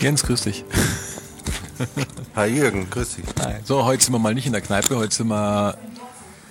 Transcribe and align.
Jens, 0.00 0.22
grüß 0.22 0.42
dich. 0.42 0.64
Hi 2.34 2.48
Jürgen, 2.48 2.88
grüß 2.88 3.16
dich. 3.16 3.24
Hi. 3.44 3.56
So, 3.64 3.84
heute 3.84 4.02
sind 4.02 4.14
wir 4.14 4.18
mal 4.18 4.32
nicht 4.32 4.46
in 4.46 4.52
der 4.52 4.62
Kneipe, 4.62 4.96
heute 4.96 5.14
sind 5.14 5.28
wir 5.28 5.76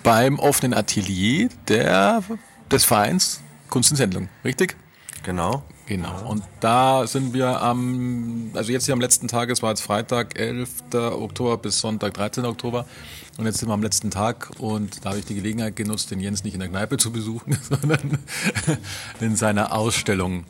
beim 0.03 0.37
offenen 0.37 0.75
Atelier 0.75 1.49
der, 1.67 2.21
des 2.70 2.85
Vereins 2.85 3.42
Kunst 3.71 3.89
in 3.89 3.97
Sendung, 3.97 4.29
richtig? 4.46 4.75
Genau. 5.24 5.63
Genau. 5.88 6.29
Und 6.29 6.43
da 6.60 7.07
sind 7.07 7.33
wir 7.33 7.60
am, 7.63 8.51
also 8.53 8.71
jetzt 8.71 8.85
hier 8.85 8.93
am 8.93 9.01
letzten 9.01 9.28
Tag, 9.28 9.49
es 9.49 9.63
war 9.63 9.71
jetzt 9.71 9.81
Freitag, 9.81 10.39
11. 10.39 10.93
Oktober 10.93 11.57
bis 11.57 11.79
Sonntag, 11.79 12.13
13. 12.13 12.46
Oktober. 12.46 12.85
Und 13.39 13.47
jetzt 13.47 13.57
sind 13.57 13.70
wir 13.70 13.74
am 13.74 13.81
letzten 13.81 14.11
Tag 14.11 14.52
und 14.60 15.03
da 15.03 15.10
habe 15.10 15.20
ich 15.20 15.25
die 15.25 15.34
Gelegenheit 15.34 15.75
genutzt, 15.75 16.11
den 16.11 16.20
Jens 16.20 16.43
nicht 16.43 16.53
in 16.53 16.59
der 16.59 16.70
Kneipe 16.70 16.97
zu 16.97 17.11
besuchen, 17.11 17.57
sondern 17.67 18.20
in 19.20 19.35
seiner 19.35 19.73
Ausstellung. 19.73 20.45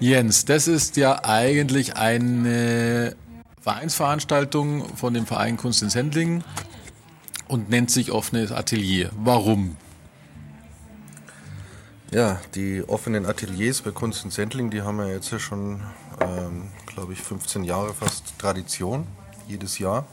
Jens, 0.00 0.46
das 0.46 0.66
ist 0.66 0.96
ja 0.96 1.24
eigentlich 1.24 1.96
eine 1.96 3.14
Vereinsveranstaltung 3.60 4.96
von 4.96 5.12
dem 5.12 5.26
Verein 5.26 5.58
Kunst 5.58 5.82
in 5.82 5.90
Sendling 5.90 6.42
und 7.48 7.68
nennt 7.68 7.90
sich 7.90 8.10
offenes 8.10 8.50
Atelier. 8.50 9.10
Warum? 9.14 9.76
Ja, 12.10 12.40
die 12.54 12.82
offenen 12.88 13.26
Ateliers 13.26 13.82
bei 13.82 13.90
Kunst 13.90 14.24
in 14.24 14.30
Sendling, 14.30 14.70
die 14.70 14.80
haben 14.80 14.98
ja 15.00 15.08
jetzt 15.08 15.32
ja 15.32 15.38
schon, 15.38 15.82
ähm, 16.18 16.68
glaube 16.86 17.12
ich, 17.12 17.20
15 17.20 17.62
Jahre 17.64 17.92
fast 17.92 18.38
Tradition, 18.38 19.06
jedes 19.48 19.78
Jahr. 19.78 20.06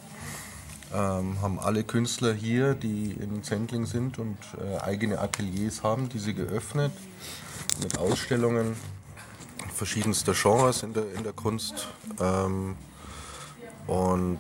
Ähm, 0.94 1.42
haben 1.42 1.60
alle 1.60 1.86
Künstler 1.86 2.34
hier, 2.34 2.74
die 2.74 3.12
in 3.12 3.42
Sendling 3.42 3.86
sind 3.86 4.20
und 4.20 4.38
äh, 4.62 4.82
eigene 4.82 5.20
Ateliers 5.20 5.82
haben, 5.82 6.10
diese 6.10 6.34
geöffnet 6.34 6.92
mit 7.82 7.98
Ausstellungen 7.98 8.76
verschiedenster 9.78 10.34
Genres 10.34 10.84
in 10.84 10.94
der, 10.94 11.14
in 11.14 11.24
der 11.24 11.34
Kunst. 11.34 11.88
Ähm, 12.20 12.76
und 13.86 14.40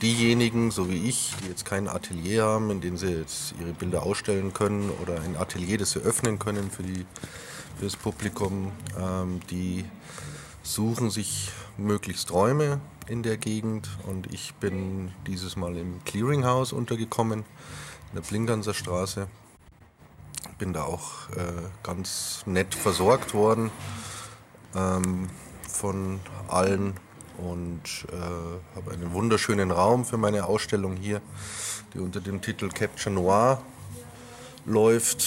diejenigen, 0.00 0.70
so 0.70 0.88
wie 0.88 1.08
ich, 1.08 1.34
die 1.42 1.48
jetzt 1.48 1.66
kein 1.66 1.88
Atelier 1.88 2.44
haben, 2.44 2.70
in 2.70 2.80
dem 2.80 2.96
sie 2.96 3.08
jetzt 3.08 3.54
ihre 3.60 3.72
Bilder 3.72 4.02
ausstellen 4.02 4.54
können 4.54 4.90
oder 5.02 5.20
ein 5.20 5.36
Atelier, 5.36 5.76
das 5.76 5.90
sie 5.90 6.00
öffnen 6.00 6.38
können 6.38 6.70
für, 6.70 6.82
die, 6.82 7.04
für 7.76 7.84
das 7.84 7.96
Publikum, 7.96 8.72
ähm, 8.98 9.40
die 9.50 9.84
suchen 10.62 11.10
sich 11.10 11.50
möglichst 11.76 12.32
Räume 12.32 12.80
in 13.08 13.22
der 13.22 13.36
Gegend. 13.36 13.90
Und 14.06 14.32
ich 14.32 14.54
bin 14.54 15.12
dieses 15.26 15.56
Mal 15.56 15.76
im 15.76 16.02
Clearinghouse 16.04 16.72
untergekommen, 16.72 17.40
in 17.40 18.14
der 18.14 18.22
Blinkdanser 18.22 18.72
Straße. 18.72 19.28
Bin 20.56 20.72
da 20.72 20.84
auch 20.84 21.28
äh, 21.36 21.52
ganz 21.82 22.42
nett 22.46 22.74
versorgt 22.74 23.34
worden 23.34 23.70
ähm, 24.74 25.28
von 25.68 26.20
allen 26.48 26.94
und 27.38 27.82
äh, 28.10 28.76
habe 28.76 28.92
einen 28.92 29.12
wunderschönen 29.12 29.70
Raum 29.70 30.04
für 30.04 30.16
meine 30.16 30.46
Ausstellung 30.46 30.96
hier, 30.96 31.20
die 31.94 31.98
unter 32.00 32.20
dem 32.20 32.40
Titel 32.40 32.68
Capture 32.68 33.14
Noir 33.14 33.62
läuft 34.64 35.24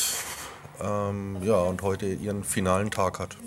ähm, 0.81 1.37
ja, 1.43 1.55
und 1.55 1.81
heute 1.81 2.07
ihren 2.07 2.43
finalen 2.43 2.91
Tag 2.91 3.19
hat. 3.19 3.37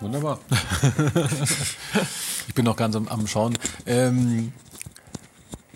Wunderbar. 0.00 0.40
ich 2.48 2.54
bin 2.54 2.64
noch 2.64 2.76
ganz 2.76 2.96
am, 2.96 3.06
am 3.06 3.26
Schauen. 3.28 3.56
Ähm, 3.86 4.52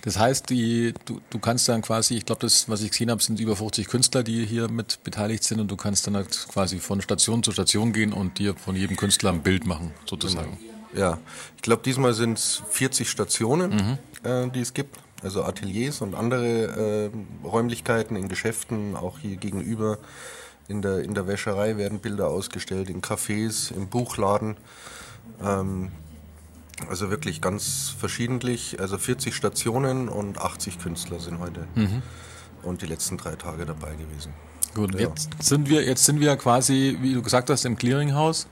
das 0.06 0.20
heißt, 0.20 0.50
die, 0.50 0.94
du, 1.04 1.20
du 1.30 1.40
kannst 1.40 1.68
dann 1.68 1.82
quasi, 1.82 2.14
ich 2.14 2.24
glaube, 2.24 2.40
das, 2.40 2.68
was 2.68 2.80
ich 2.80 2.92
gesehen 2.92 3.10
habe, 3.10 3.20
sind 3.20 3.40
über 3.40 3.56
50 3.56 3.88
Künstler, 3.88 4.22
die 4.22 4.46
hier 4.46 4.70
mit 4.70 5.02
beteiligt 5.02 5.42
sind 5.42 5.58
und 5.58 5.68
du 5.68 5.74
kannst 5.74 6.06
dann 6.06 6.14
halt 6.14 6.46
quasi 6.48 6.78
von 6.78 7.02
Station 7.02 7.42
zu 7.42 7.50
Station 7.50 7.92
gehen 7.92 8.12
und 8.12 8.38
dir 8.38 8.54
von 8.54 8.76
jedem 8.76 8.96
Künstler 8.96 9.32
ein 9.32 9.42
Bild 9.42 9.66
machen, 9.66 9.90
sozusagen. 10.04 10.58
Genau. 10.92 11.00
Ja, 11.00 11.18
ich 11.56 11.62
glaube, 11.62 11.82
diesmal 11.84 12.14
sind 12.14 12.38
es 12.38 12.62
40 12.70 13.10
Stationen, 13.10 13.98
mhm. 14.22 14.30
äh, 14.30 14.48
die 14.48 14.60
es 14.60 14.74
gibt. 14.74 14.96
Also 15.24 15.42
Ateliers 15.42 16.00
und 16.00 16.14
andere 16.14 17.10
äh, 17.10 17.44
Räumlichkeiten 17.44 18.14
in 18.14 18.28
Geschäften, 18.28 18.94
auch 18.94 19.18
hier 19.18 19.34
gegenüber 19.34 19.98
in 20.68 20.82
der, 20.82 21.00
in 21.00 21.14
der 21.14 21.26
Wäscherei 21.26 21.78
werden 21.78 21.98
Bilder 21.98 22.28
ausgestellt, 22.28 22.90
in 22.90 23.02
Cafés, 23.02 23.74
im 23.74 23.88
Buchladen. 23.88 24.56
Ähm, 25.42 25.90
also 26.88 27.10
wirklich 27.10 27.40
ganz 27.40 27.94
verschiedentlich. 27.98 28.80
Also 28.80 28.98
40 28.98 29.34
Stationen 29.34 30.08
und 30.08 30.38
80 30.38 30.78
Künstler 30.78 31.20
sind 31.20 31.38
heute 31.38 31.66
mhm. 31.74 32.02
und 32.62 32.82
die 32.82 32.86
letzten 32.86 33.16
drei 33.16 33.36
Tage 33.36 33.66
dabei 33.66 33.94
gewesen. 33.94 34.32
Gut, 34.74 34.94
ja. 34.94 35.08
jetzt 35.08 35.42
sind 35.42 35.70
wir 35.70 35.84
jetzt 35.84 36.04
sind 36.04 36.20
wir 36.20 36.36
quasi, 36.36 36.98
wie 37.00 37.14
du 37.14 37.22
gesagt 37.22 37.48
hast, 37.48 37.64
im 37.64 37.76
Clearinghouse, 37.76 38.46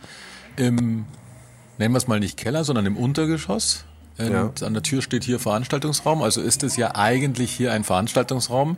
im 0.56 1.04
nennen 1.78 1.92
wir 1.92 1.98
es 1.98 2.08
mal 2.08 2.20
nicht 2.20 2.36
Keller, 2.36 2.64
sondern 2.64 2.86
im 2.86 2.96
Untergeschoss. 2.96 3.84
Und 4.16 4.60
ja. 4.60 4.66
an 4.66 4.74
der 4.74 4.82
Tür 4.82 5.02
steht 5.02 5.24
hier 5.24 5.40
Veranstaltungsraum. 5.40 6.22
Also 6.22 6.40
ist 6.40 6.62
es 6.62 6.76
ja 6.76 6.94
eigentlich 6.94 7.50
hier 7.50 7.72
ein 7.72 7.82
Veranstaltungsraum, 7.82 8.76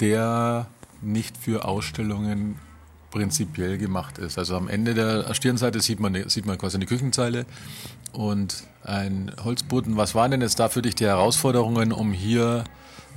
der 0.00 0.66
nicht 1.00 1.36
für 1.38 1.64
Ausstellungen 1.64 2.58
prinzipiell 3.16 3.78
gemacht 3.78 4.18
ist. 4.18 4.36
Also 4.36 4.56
am 4.56 4.68
Ende 4.68 4.92
der 4.92 5.32
Stirnseite 5.32 5.80
sieht 5.80 6.00
man, 6.00 6.28
sieht 6.28 6.44
man 6.44 6.58
quasi 6.58 6.76
eine 6.76 6.84
Küchenzeile 6.84 7.46
und 8.12 8.64
ein 8.84 9.32
Holzboden. 9.42 9.96
Was 9.96 10.14
waren 10.14 10.32
denn 10.32 10.42
jetzt 10.42 10.60
da 10.60 10.68
für 10.68 10.82
dich 10.82 10.96
die 10.96 11.06
Herausforderungen, 11.06 11.92
um 11.92 12.12
hier 12.12 12.64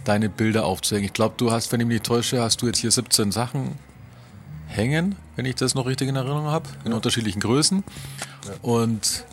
deine 0.06 0.30
Bilder 0.30 0.64
aufzuhängen? 0.64 1.06
Ich 1.06 1.14
glaube, 1.14 1.36
du 1.36 1.52
hast, 1.52 1.74
wenn 1.74 1.82
ich 1.82 1.86
mich 1.86 1.96
nicht 1.96 2.06
täusche, 2.06 2.42
hast 2.42 2.62
du 2.62 2.68
jetzt 2.68 2.78
hier 2.78 2.92
17 2.92 3.34
Sachen 3.34 3.76
hängen, 4.68 5.18
wenn 5.36 5.46
ich 5.46 5.56
das 5.56 5.76
noch 5.76 5.86
richtig 5.86 6.08
in 6.08 6.16
Erinnerung 6.16 6.46
habe, 6.46 6.70
in 6.86 6.92
ja. 6.92 6.96
unterschiedlichen 6.96 7.42
Größen. 7.42 7.84
Ja. 8.46 8.54
Und 8.62 9.26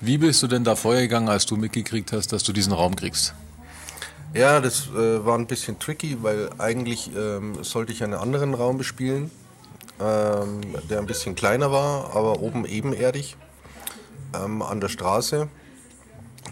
wie 0.00 0.18
bist 0.18 0.40
du 0.44 0.46
denn 0.46 0.62
da 0.62 0.76
vorgegangen, 0.76 1.28
als 1.28 1.46
du 1.46 1.56
mitgekriegt 1.56 2.12
hast, 2.12 2.32
dass 2.32 2.44
du 2.44 2.52
diesen 2.52 2.72
Raum 2.72 2.94
kriegst? 2.94 3.34
Ja, 4.34 4.60
das 4.60 4.86
äh, 4.86 5.26
war 5.26 5.36
ein 5.36 5.48
bisschen 5.48 5.80
tricky, 5.80 6.22
weil 6.22 6.48
eigentlich 6.58 7.10
ähm, 7.16 7.64
sollte 7.64 7.92
ich 7.92 8.04
einen 8.04 8.14
anderen 8.14 8.54
Raum 8.54 8.78
bespielen 8.78 9.32
ähm, 10.00 10.60
der 10.88 10.98
ein 10.98 11.06
bisschen 11.06 11.34
kleiner 11.34 11.70
war, 11.70 12.14
aber 12.16 12.40
oben 12.40 12.64
ebenerdig 12.64 13.36
ähm, 14.34 14.62
an 14.62 14.80
der 14.80 14.88
Straße. 14.88 15.48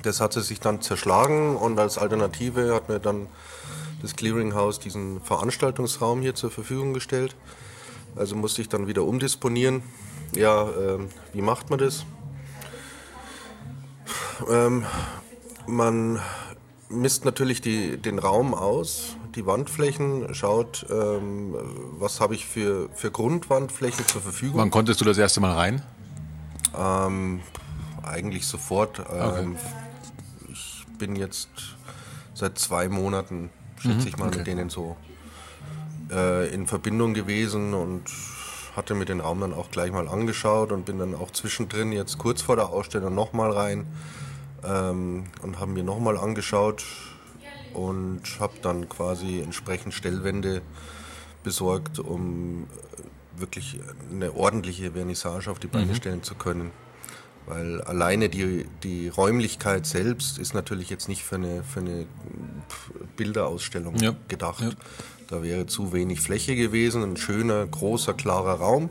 Das 0.02 0.20
hatte 0.20 0.40
sich 0.40 0.60
dann 0.60 0.80
zerschlagen 0.80 1.56
und 1.56 1.78
als 1.78 1.98
Alternative 1.98 2.74
hat 2.74 2.88
mir 2.88 3.00
dann 3.00 3.26
das 4.00 4.16
Clearinghouse 4.16 4.78
diesen 4.78 5.20
Veranstaltungsraum 5.20 6.22
hier 6.22 6.34
zur 6.34 6.50
Verfügung 6.50 6.94
gestellt. 6.94 7.36
Also 8.16 8.34
musste 8.34 8.62
ich 8.62 8.68
dann 8.68 8.86
wieder 8.86 9.04
umdisponieren. 9.04 9.82
Ja, 10.34 10.68
ähm, 10.70 11.08
wie 11.32 11.42
macht 11.42 11.70
man 11.70 11.78
das? 11.78 12.04
Ähm, 14.48 14.84
man 15.66 16.20
misst 16.90 17.24
natürlich 17.24 17.60
die, 17.60 17.96
den 17.96 18.18
Raum 18.18 18.54
aus, 18.54 19.16
die 19.34 19.46
Wandflächen, 19.46 20.34
schaut, 20.34 20.86
ähm, 20.90 21.54
was 21.98 22.20
habe 22.20 22.34
ich 22.34 22.46
für, 22.46 22.88
für 22.94 23.10
Grundwandflächen 23.10 24.06
zur 24.06 24.20
Verfügung. 24.20 24.58
Wann 24.58 24.70
konntest 24.70 25.00
du 25.00 25.04
das 25.04 25.18
erste 25.18 25.40
Mal 25.40 25.52
rein? 25.52 25.82
Ähm, 26.76 27.40
eigentlich 28.02 28.46
sofort. 28.46 28.98
Ähm, 28.98 29.56
okay. 29.56 30.52
Ich 30.52 30.86
bin 30.98 31.16
jetzt 31.16 31.48
seit 32.34 32.58
zwei 32.58 32.88
Monaten, 32.88 33.50
schätze 33.78 33.94
mhm, 33.94 34.06
ich 34.06 34.16
mal, 34.18 34.28
okay. 34.28 34.38
mit 34.38 34.46
denen 34.46 34.68
so 34.68 34.96
äh, 36.10 36.52
in 36.52 36.66
Verbindung 36.66 37.14
gewesen 37.14 37.74
und 37.74 38.02
hatte 38.76 38.94
mir 38.94 39.04
den 39.04 39.20
Raum 39.20 39.40
dann 39.40 39.52
auch 39.52 39.70
gleich 39.70 39.92
mal 39.92 40.08
angeschaut 40.08 40.72
und 40.72 40.84
bin 40.86 40.98
dann 40.98 41.14
auch 41.14 41.30
zwischendrin 41.30 41.92
jetzt 41.92 42.18
kurz 42.18 42.42
vor 42.42 42.56
der 42.56 42.68
Ausstellung 42.68 43.14
nochmal 43.14 43.50
rein 43.50 43.86
ähm, 44.65 45.25
und 45.43 45.60
haben 45.60 45.72
mir 45.72 45.84
nochmal 45.84 46.16
angeschaut 46.16 46.84
und 47.74 48.22
habe 48.41 48.54
dann 48.62 48.89
quasi 48.89 49.41
entsprechend 49.41 49.95
Stellwände 49.95 50.62
besorgt, 51.42 51.98
um 51.98 52.65
äh, 52.65 53.41
wirklich 53.41 53.80
eine 54.10 54.34
ordentliche 54.34 54.92
Vernissage 54.92 55.51
auf 55.51 55.59
die 55.59 55.68
Beine 55.68 55.92
mhm. 55.92 55.95
stellen 55.95 56.22
zu 56.22 56.34
können. 56.34 56.71
Weil 57.47 57.80
alleine 57.83 58.28
die, 58.28 58.66
die 58.83 59.09
Räumlichkeit 59.09 59.86
selbst 59.86 60.39
ist 60.39 60.54
natürlich 60.54 60.91
jetzt 60.91 61.09
nicht 61.09 61.24
für 61.24 61.36
eine, 61.36 61.65
für 61.65 61.80
eine 61.80 62.06
Bilderausstellung 63.16 63.97
ja. 63.97 64.15
gedacht. 64.28 64.60
Ja. 64.60 64.71
Da 65.28 65.42
wäre 65.42 65.66
zu 65.66 65.92
wenig 65.92 66.21
Fläche 66.21 66.54
gewesen. 66.54 67.03
Ein 67.03 67.16
schöner, 67.16 67.66
großer, 67.66 68.15
klarer 68.15 68.54
Raum 68.54 68.91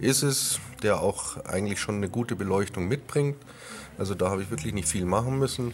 ist 0.00 0.22
es, 0.22 0.58
der 0.82 1.00
auch 1.00 1.44
eigentlich 1.44 1.80
schon 1.80 1.96
eine 1.96 2.08
gute 2.08 2.36
Beleuchtung 2.36 2.88
mitbringt. 2.88 3.36
Also 3.98 4.14
da 4.14 4.30
habe 4.30 4.42
ich 4.42 4.50
wirklich 4.50 4.74
nicht 4.74 4.88
viel 4.88 5.04
machen 5.04 5.38
müssen. 5.38 5.72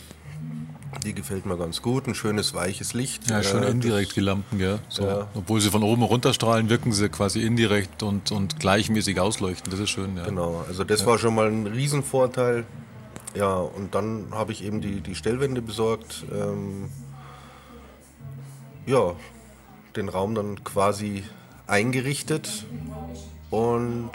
Die 1.04 1.12
gefällt 1.12 1.46
mir 1.46 1.56
ganz 1.56 1.82
gut, 1.82 2.06
ein 2.06 2.14
schönes 2.14 2.54
weiches 2.54 2.94
Licht. 2.94 3.28
Ja, 3.30 3.42
schön 3.42 3.62
äh, 3.62 3.70
indirekt 3.70 4.16
die 4.16 4.20
Lampen, 4.20 4.58
gell? 4.58 4.78
So, 4.88 5.04
ja. 5.04 5.28
Obwohl 5.34 5.60
sie 5.60 5.70
von 5.70 5.82
oben 5.82 6.02
runterstrahlen, 6.02 6.70
wirken 6.70 6.92
sie 6.92 7.08
quasi 7.08 7.42
indirekt 7.42 8.02
und, 8.02 8.32
und 8.32 8.58
gleichmäßig 8.58 9.20
ausleuchten. 9.20 9.70
Das 9.70 9.80
ist 9.80 9.90
schön, 9.90 10.16
ja. 10.16 10.24
Genau, 10.24 10.64
also 10.66 10.84
das 10.84 11.00
ja. 11.00 11.06
war 11.06 11.18
schon 11.18 11.34
mal 11.34 11.48
ein 11.48 11.66
Riesenvorteil. 11.66 12.64
Ja, 13.34 13.56
und 13.56 13.94
dann 13.94 14.28
habe 14.32 14.52
ich 14.52 14.64
eben 14.64 14.80
die, 14.80 15.00
die 15.00 15.14
Stellwände 15.14 15.60
besorgt. 15.60 16.24
Ähm, 16.32 16.88
ja, 18.86 19.14
den 19.96 20.08
Raum 20.08 20.34
dann 20.34 20.64
quasi 20.64 21.24
eingerichtet 21.66 22.64
und 23.50 24.10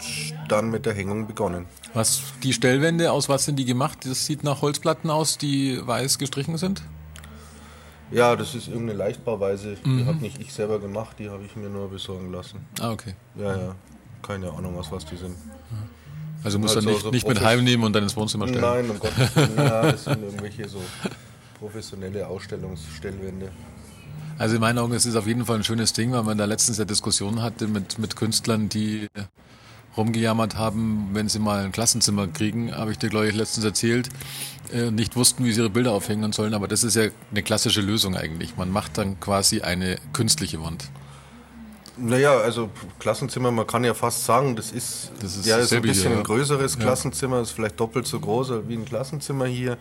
dann 0.48 0.70
mit 0.70 0.86
der 0.86 0.94
Hängung 0.94 1.26
begonnen. 1.26 1.66
Was 1.92 2.22
die 2.42 2.52
Stellwände, 2.52 3.12
aus 3.12 3.28
was 3.28 3.44
sind 3.44 3.56
die 3.56 3.64
gemacht? 3.64 3.98
Das 4.04 4.26
sieht 4.26 4.44
nach 4.44 4.62
Holzplatten 4.62 5.10
aus, 5.10 5.38
die 5.38 5.80
weiß 5.84 6.18
gestrichen 6.18 6.56
sind? 6.56 6.82
Ja, 8.10 8.36
das 8.36 8.54
ist 8.54 8.68
irgendeine 8.68 8.98
Leichtbauweise. 8.98 9.76
Mhm. 9.84 9.98
Die 9.98 10.06
habe 10.06 10.18
nicht 10.18 10.40
ich 10.40 10.52
selber 10.52 10.78
gemacht, 10.78 11.16
die 11.18 11.30
habe 11.30 11.44
ich 11.44 11.56
mir 11.56 11.68
nur 11.68 11.90
besorgen 11.90 12.30
lassen. 12.32 12.64
Ah, 12.80 12.92
okay. 12.92 13.14
Ja, 13.34 13.56
ja. 13.56 13.74
Keine 14.22 14.50
Ahnung, 14.52 14.78
aus 14.78 14.90
was 14.90 15.04
die 15.04 15.16
sind. 15.16 15.36
Also 16.44 16.58
muss 16.58 16.76
also 16.76 16.88
er 16.88 16.92
nicht, 16.92 17.02
so 17.02 17.10
nicht 17.10 17.26
mit 17.26 17.42
heimnehmen 17.42 17.84
und 17.84 17.94
dann 17.94 18.02
ins 18.02 18.16
Wohnzimmer 18.16 18.46
stellen? 18.46 18.60
Nein, 18.60 18.90
um 18.90 18.98
Gottes 18.98 19.34
Willen. 19.34 19.52
Ja, 19.56 19.90
das 19.90 20.04
sind 20.04 20.22
irgendwelche 20.22 20.68
so 20.68 20.80
professionelle 21.58 22.26
Ausstellungsstellwände. 22.26 23.50
Also 24.38 24.56
in 24.56 24.60
meinen 24.60 24.78
Augen 24.78 24.92
ist 24.92 25.04
es 25.04 25.16
auf 25.16 25.26
jeden 25.26 25.44
Fall 25.44 25.56
ein 25.56 25.64
schönes 25.64 25.92
Ding, 25.92 26.12
weil 26.12 26.22
man 26.22 26.38
da 26.38 26.44
letztens 26.44 26.78
eine 26.78 26.86
Diskussion 26.86 27.42
hatte 27.42 27.68
mit, 27.68 27.98
mit 27.98 28.16
Künstlern, 28.16 28.68
die 28.68 29.08
rumgejammert 29.96 30.56
haben, 30.56 31.10
wenn 31.12 31.28
sie 31.28 31.38
mal 31.38 31.64
ein 31.64 31.72
Klassenzimmer 31.72 32.26
kriegen, 32.26 32.74
habe 32.74 32.90
ich 32.90 32.98
dir, 32.98 33.08
glaube 33.08 33.28
ich, 33.28 33.34
letztens 33.34 33.64
erzählt, 33.64 34.08
äh, 34.72 34.90
nicht 34.90 35.16
wussten, 35.16 35.44
wie 35.44 35.52
sie 35.52 35.60
ihre 35.60 35.70
Bilder 35.70 35.92
aufhängen 35.92 36.32
sollen. 36.32 36.54
Aber 36.54 36.68
das 36.68 36.84
ist 36.84 36.96
ja 36.96 37.04
eine 37.30 37.42
klassische 37.42 37.80
Lösung 37.80 38.16
eigentlich. 38.16 38.56
Man 38.56 38.70
macht 38.70 38.98
dann 38.98 39.20
quasi 39.20 39.60
eine 39.60 39.98
künstliche 40.12 40.60
Wand. 40.62 40.88
Naja, 41.96 42.36
also 42.38 42.70
Klassenzimmer, 42.98 43.52
man 43.52 43.68
kann 43.68 43.84
ja 43.84 43.94
fast 43.94 44.24
sagen, 44.24 44.56
das 44.56 44.72
ist, 44.72 45.12
das 45.20 45.36
ist 45.36 45.46
ja 45.46 45.58
ist 45.58 45.72
ein 45.72 45.80
bisschen 45.80 46.08
hier, 46.08 46.10
ja. 46.10 46.16
ein 46.18 46.24
größeres 46.24 46.76
Klassenzimmer, 46.76 47.40
ist 47.40 47.52
vielleicht 47.52 47.78
doppelt 47.78 48.08
so 48.08 48.18
groß 48.18 48.66
wie 48.66 48.74
ein 48.74 48.84
Klassenzimmer 48.84 49.46
hier. 49.46 49.78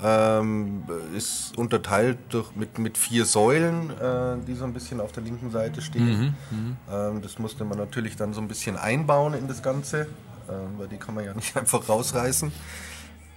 Ähm, 0.00 0.84
ist 1.16 1.58
unterteilt 1.58 2.18
durch, 2.28 2.54
mit, 2.54 2.78
mit 2.78 2.96
vier 2.96 3.24
Säulen, 3.24 3.90
äh, 3.90 4.36
die 4.46 4.54
so 4.54 4.64
ein 4.64 4.72
bisschen 4.72 5.00
auf 5.00 5.10
der 5.10 5.24
linken 5.24 5.50
Seite 5.50 5.82
stehen. 5.82 6.34
Mhm, 6.50 6.56
mhm. 6.56 6.76
ähm, 6.90 7.22
das 7.22 7.38
musste 7.38 7.64
man 7.64 7.78
natürlich 7.78 8.14
dann 8.14 8.32
so 8.32 8.40
ein 8.40 8.46
bisschen 8.46 8.76
einbauen 8.76 9.34
in 9.34 9.48
das 9.48 9.62
Ganze, 9.62 10.02
äh, 10.02 10.52
weil 10.76 10.86
die 10.86 10.98
kann 10.98 11.16
man 11.16 11.24
ja 11.24 11.34
nicht 11.34 11.56
einfach 11.56 11.88
rausreißen. 11.88 12.52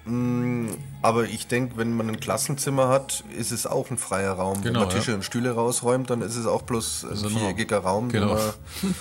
Mm, 0.06 0.68
aber 1.02 1.26
ich 1.26 1.48
denke, 1.48 1.78
wenn 1.78 1.96
man 1.96 2.10
ein 2.10 2.20
Klassenzimmer 2.20 2.90
hat, 2.90 3.24
ist 3.38 3.52
es 3.52 3.68
auch 3.68 3.90
ein 3.92 3.98
freier 3.98 4.34
Raum. 4.34 4.62
Genau, 4.62 4.82
wenn 4.82 4.88
man 4.88 4.96
Tische 4.96 5.12
ja. 5.12 5.18
und 5.18 5.24
Stühle 5.24 5.52
rausräumt, 5.52 6.10
dann 6.10 6.22
ist 6.22 6.36
es 6.36 6.46
auch 6.46 6.64
bloß 6.64 7.06
ein 7.06 7.30
viereckiger 7.30 7.80
Raum, 7.80 8.10
genau. 8.10 8.36
den 8.36 8.36
man 8.36 8.96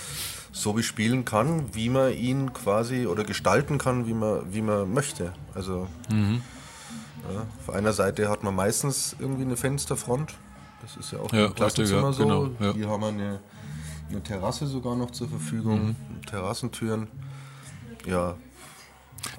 so 0.51 0.73
bespielen 0.73 1.25
kann, 1.25 1.73
wie 1.73 1.89
man 1.89 2.13
ihn 2.13 2.53
quasi 2.53 3.07
oder 3.07 3.23
gestalten 3.23 3.77
kann, 3.77 4.05
wie 4.07 4.13
man, 4.13 4.53
wie 4.53 4.61
man 4.61 4.93
möchte. 4.93 5.33
Also 5.55 5.87
mhm. 6.09 6.41
Ja, 7.29 7.45
auf 7.59 7.73
einer 7.73 7.93
Seite 7.93 8.29
hat 8.29 8.43
man 8.43 8.55
meistens 8.55 9.15
irgendwie 9.19 9.43
eine 9.43 9.57
Fensterfront. 9.57 10.33
Das 10.81 10.97
ist 10.97 11.11
ja 11.11 11.19
auch 11.19 11.31
ja, 11.31 11.47
im 11.47 11.55
Klassenzimmer 11.55 12.03
ja, 12.03 12.13
so. 12.13 12.23
Genau, 12.23 12.49
ja. 12.59 12.73
Hier 12.73 12.89
haben 12.89 13.01
wir 13.01 13.07
eine, 13.09 13.39
eine 14.09 14.23
Terrasse 14.23 14.65
sogar 14.65 14.95
noch 14.95 15.11
zur 15.11 15.29
Verfügung, 15.29 15.89
mhm. 15.89 15.95
Terrassentüren. 16.25 17.07
Ja, 18.05 18.35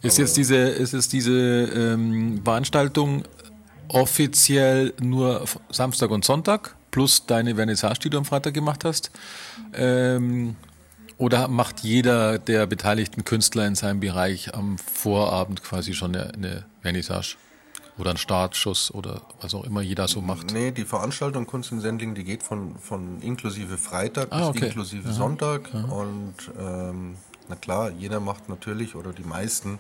ist 0.03 0.19
jetzt 0.19 0.37
diese, 0.37 0.57
ist 0.57 0.93
jetzt 0.93 1.13
diese 1.13 1.33
ähm, 1.33 2.41
Veranstaltung 2.45 3.25
offiziell 3.89 4.95
nur 5.01 5.45
Samstag 5.71 6.11
und 6.11 6.25
Sonntag 6.25 6.77
plus 6.91 7.27
deine 7.27 7.55
Vernissage, 7.55 8.01
die 8.01 8.11
du 8.11 8.19
am 8.19 8.25
Freitag 8.25 8.55
gemacht 8.55 8.85
hast? 8.85 9.11
Ähm, 9.75 10.57
oder 11.19 11.49
macht 11.49 11.81
jeder 11.81 12.39
der 12.39 12.67
beteiligten 12.67 13.25
Künstler 13.25 13.67
in 13.67 13.75
seinem 13.75 14.01
Bereich 14.01 14.55
am 14.55 14.79
Vorabend 14.79 15.63
quasi 15.63 15.95
schon 15.95 16.15
eine, 16.17 16.33
eine 16.35 16.65
Vernissage? 16.81 17.37
Oder 17.99 18.11
ein 18.11 18.17
Startschuss 18.17 18.93
oder 18.93 19.21
was 19.41 19.55
auch 19.55 19.65
immer 19.65 19.83
jeder 19.83 20.09
so 20.09 20.23
macht? 20.23 20.51
Nee, 20.53 20.71
die 20.71 20.85
Veranstaltung 20.85 21.47
Kunst 21.47 21.73
in 21.73 21.81
Sendling, 21.81 22.15
die 22.15 22.25
geht 22.25 22.43
von, 22.43 22.77
von 22.77 23.21
inklusive 23.21 23.77
Freitag 23.77 24.29
ah, 24.31 24.51
bis 24.51 24.63
inklusive 24.63 25.09
Aha. 25.09 25.15
Sonntag. 25.15 25.75
Aha. 25.75 25.93
Und 25.93 26.35
ähm, 26.59 27.17
na 27.49 27.57
klar, 27.57 27.91
jeder 27.91 28.21
macht 28.21 28.49
natürlich, 28.49 28.95
oder 28.95 29.13
die 29.13 29.25
meisten, 29.25 29.79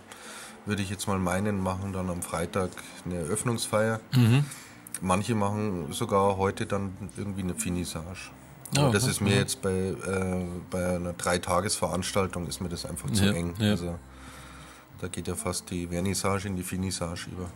würde 0.66 0.82
ich 0.82 0.90
jetzt 0.90 1.08
mal 1.08 1.18
meinen, 1.18 1.62
machen 1.62 1.92
dann 1.92 2.10
am 2.10 2.22
Freitag 2.22 2.70
eine 3.06 3.16
Eröffnungsfeier. 3.16 4.00
Mhm. 4.14 4.44
Manche 5.00 5.34
machen 5.34 5.92
sogar 5.92 6.36
heute 6.36 6.66
dann 6.66 6.92
irgendwie 7.16 7.42
eine 7.42 7.54
Finissage. 7.54 8.30
Oh, 8.78 8.90
das 8.92 9.06
ist 9.06 9.20
mir 9.20 9.34
ja. 9.34 9.40
jetzt 9.40 9.60
bei, 9.60 9.70
äh, 9.70 10.44
bei 10.70 10.96
einer 10.96 11.12
Dreitagesveranstaltung 11.12 12.46
ist 12.46 12.60
mir 12.60 12.68
das 12.68 12.86
einfach 12.86 13.10
zu 13.10 13.24
ja, 13.24 13.32
eng. 13.32 13.54
Ja. 13.58 13.70
Also 13.70 13.98
da 15.00 15.08
geht 15.08 15.28
ja 15.28 15.34
fast 15.34 15.70
die 15.70 15.86
Vernissage 15.88 16.46
in 16.46 16.56
die 16.56 16.62
Finissage 16.62 17.28
über. 17.30 17.50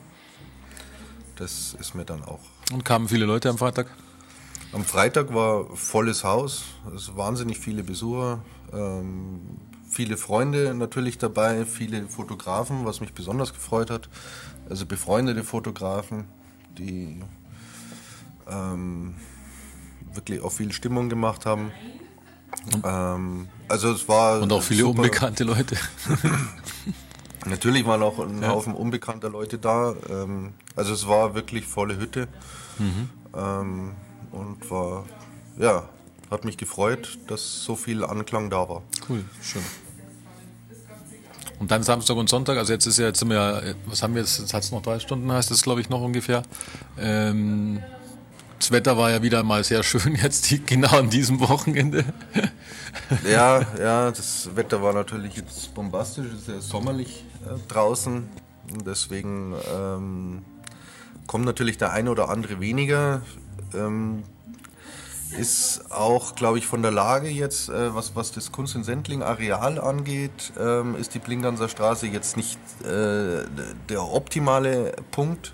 Das 1.37 1.77
ist 1.79 1.95
mir 1.95 2.05
dann 2.05 2.25
auch. 2.25 2.41
Und 2.73 2.85
kamen 2.85 3.09
viele 3.09 3.27
Leute 3.27 3.49
am 3.49 3.59
Freitag? 3.59 3.89
Am 4.73 4.85
Freitag 4.85 5.33
war 5.33 5.65
volles 5.77 6.25
Haus, 6.25 6.65
es 6.95 7.17
wahnsinnig 7.17 7.59
viele 7.59 7.83
Besucher. 7.83 8.41
Ähm, 8.73 9.41
viele 9.89 10.17
Freunde 10.17 10.75
natürlich 10.75 11.19
dabei, 11.19 11.65
viele 11.65 12.09
Fotografen, 12.09 12.85
was 12.85 13.01
mich 13.01 13.13
besonders 13.13 13.55
gefreut 13.55 13.91
hat. 13.91 14.09
Also 14.69 14.85
befreundete 14.85 15.45
Fotografen, 15.45 16.25
die 16.77 17.23
ähm, 18.49 19.15
wirklich 20.13 20.41
auch 20.43 20.53
viel 20.53 20.73
Stimmung 20.73 21.09
gemacht 21.09 21.47
haben. 21.47 21.71
Ähm, 22.85 23.49
also 23.69 23.93
es 23.93 24.09
war 24.09 24.41
und 24.43 24.53
auch 24.53 24.63
viele 24.63 24.83
super. 24.83 25.03
unbekannte 25.03 25.45
Leute. 25.45 25.77
Natürlich 27.47 27.87
waren 27.87 28.03
auch 28.03 28.19
ein 28.19 28.43
ja. 28.43 28.49
Haufen 28.49 28.75
unbekannter 28.75 29.31
Leute 29.31 29.59
da. 29.59 29.95
Ähm, 30.11 30.55
also 30.77 30.93
es 30.93 31.09
war 31.09 31.35
wirklich 31.35 31.67
volle 31.67 31.97
Hütte 31.97 32.29
mhm. 32.79 33.11
Ähm, 33.35 33.93
und 34.33 34.71
war 34.71 35.05
ja 35.59 35.89
hat 36.31 36.45
mich 36.45 36.57
gefreut, 36.57 37.19
dass 37.29 37.63
so 37.63 37.77
viel 37.77 38.05
Anklang 38.05 38.51
da 38.51 38.69
war. 38.69 38.83
Cool, 39.09 39.25
schön. 39.43 39.63
Und 41.59 41.71
dann 41.71 41.83
Samstag 41.83 42.17
und 42.17 42.29
Sonntag, 42.29 42.59
also 42.59 42.73
jetzt 42.73 42.87
ist 42.87 42.99
ja, 42.99 43.07
jetzt 43.07 43.19
sind 43.19 43.31
wir 43.31 43.37
ja, 43.37 43.75
was 43.87 44.03
haben 44.03 44.15
wir 44.15 44.21
jetzt, 44.21 44.39
jetzt 44.39 44.53
hat 44.53 44.63
es 44.63 44.73
noch 44.73 44.83
drei 44.83 44.99
Stunden, 44.99 45.31
heißt 45.33 45.51
es 45.51 45.63
glaube 45.63 45.81
ich 45.81 45.89
noch 45.89 46.03
ungefähr. 46.03 46.43
Ähm, 46.99 47.83
das 48.59 48.71
Wetter 48.71 48.99
war 48.99 49.11
ja 49.11 49.23
wieder 49.23 49.43
mal 49.43 49.65
sehr 49.65 49.83
schön 49.83 50.15
jetzt 50.23 50.51
die, 50.51 50.63
genau 50.63 50.99
an 50.99 51.09
diesem 51.09 51.41
Wochenende. 51.41 52.05
ja, 53.31 53.63
ja, 53.79 54.11
das 54.11 54.51
Wetter 54.55 54.83
war 54.83 54.93
natürlich 54.93 55.37
jetzt 55.37 55.75
bombastisch, 55.75 56.27
es 56.27 56.41
ist 56.43 56.49
ja 56.49 56.61
sommerlich 56.61 57.25
äh, 57.47 57.59
draußen 57.69 58.29
und 58.73 58.87
deswegen 58.87 59.55
ähm, 59.75 60.45
kommt 61.27 61.45
natürlich 61.45 61.79
der 61.79 61.93
eine 61.93 62.11
oder 62.11 62.29
andere 62.29 62.61
weniger. 62.61 63.23
Ähm, 63.75 64.23
ist 65.39 65.91
auch, 65.91 66.35
glaube 66.35 66.59
ich, 66.59 66.67
von 66.67 66.83
der 66.83 66.93
Lage 66.93 67.29
jetzt, 67.29 67.69
äh, 67.69 67.95
was, 67.95 68.15
was 68.15 68.33
das 68.33 68.53
Kunst 68.53 68.75
in 68.75 68.85
Sendling 68.85 69.23
Areal 69.23 69.81
angeht, 69.81 70.53
ähm, 70.59 70.95
ist 70.95 71.15
die 71.15 71.19
Blinganser 71.19 71.69
Straße 71.69 72.07
jetzt 72.07 72.37
nicht 72.37 72.59
äh, 72.85 73.45
der 73.89 74.03
optimale 74.03 74.95
Punkt, 75.11 75.53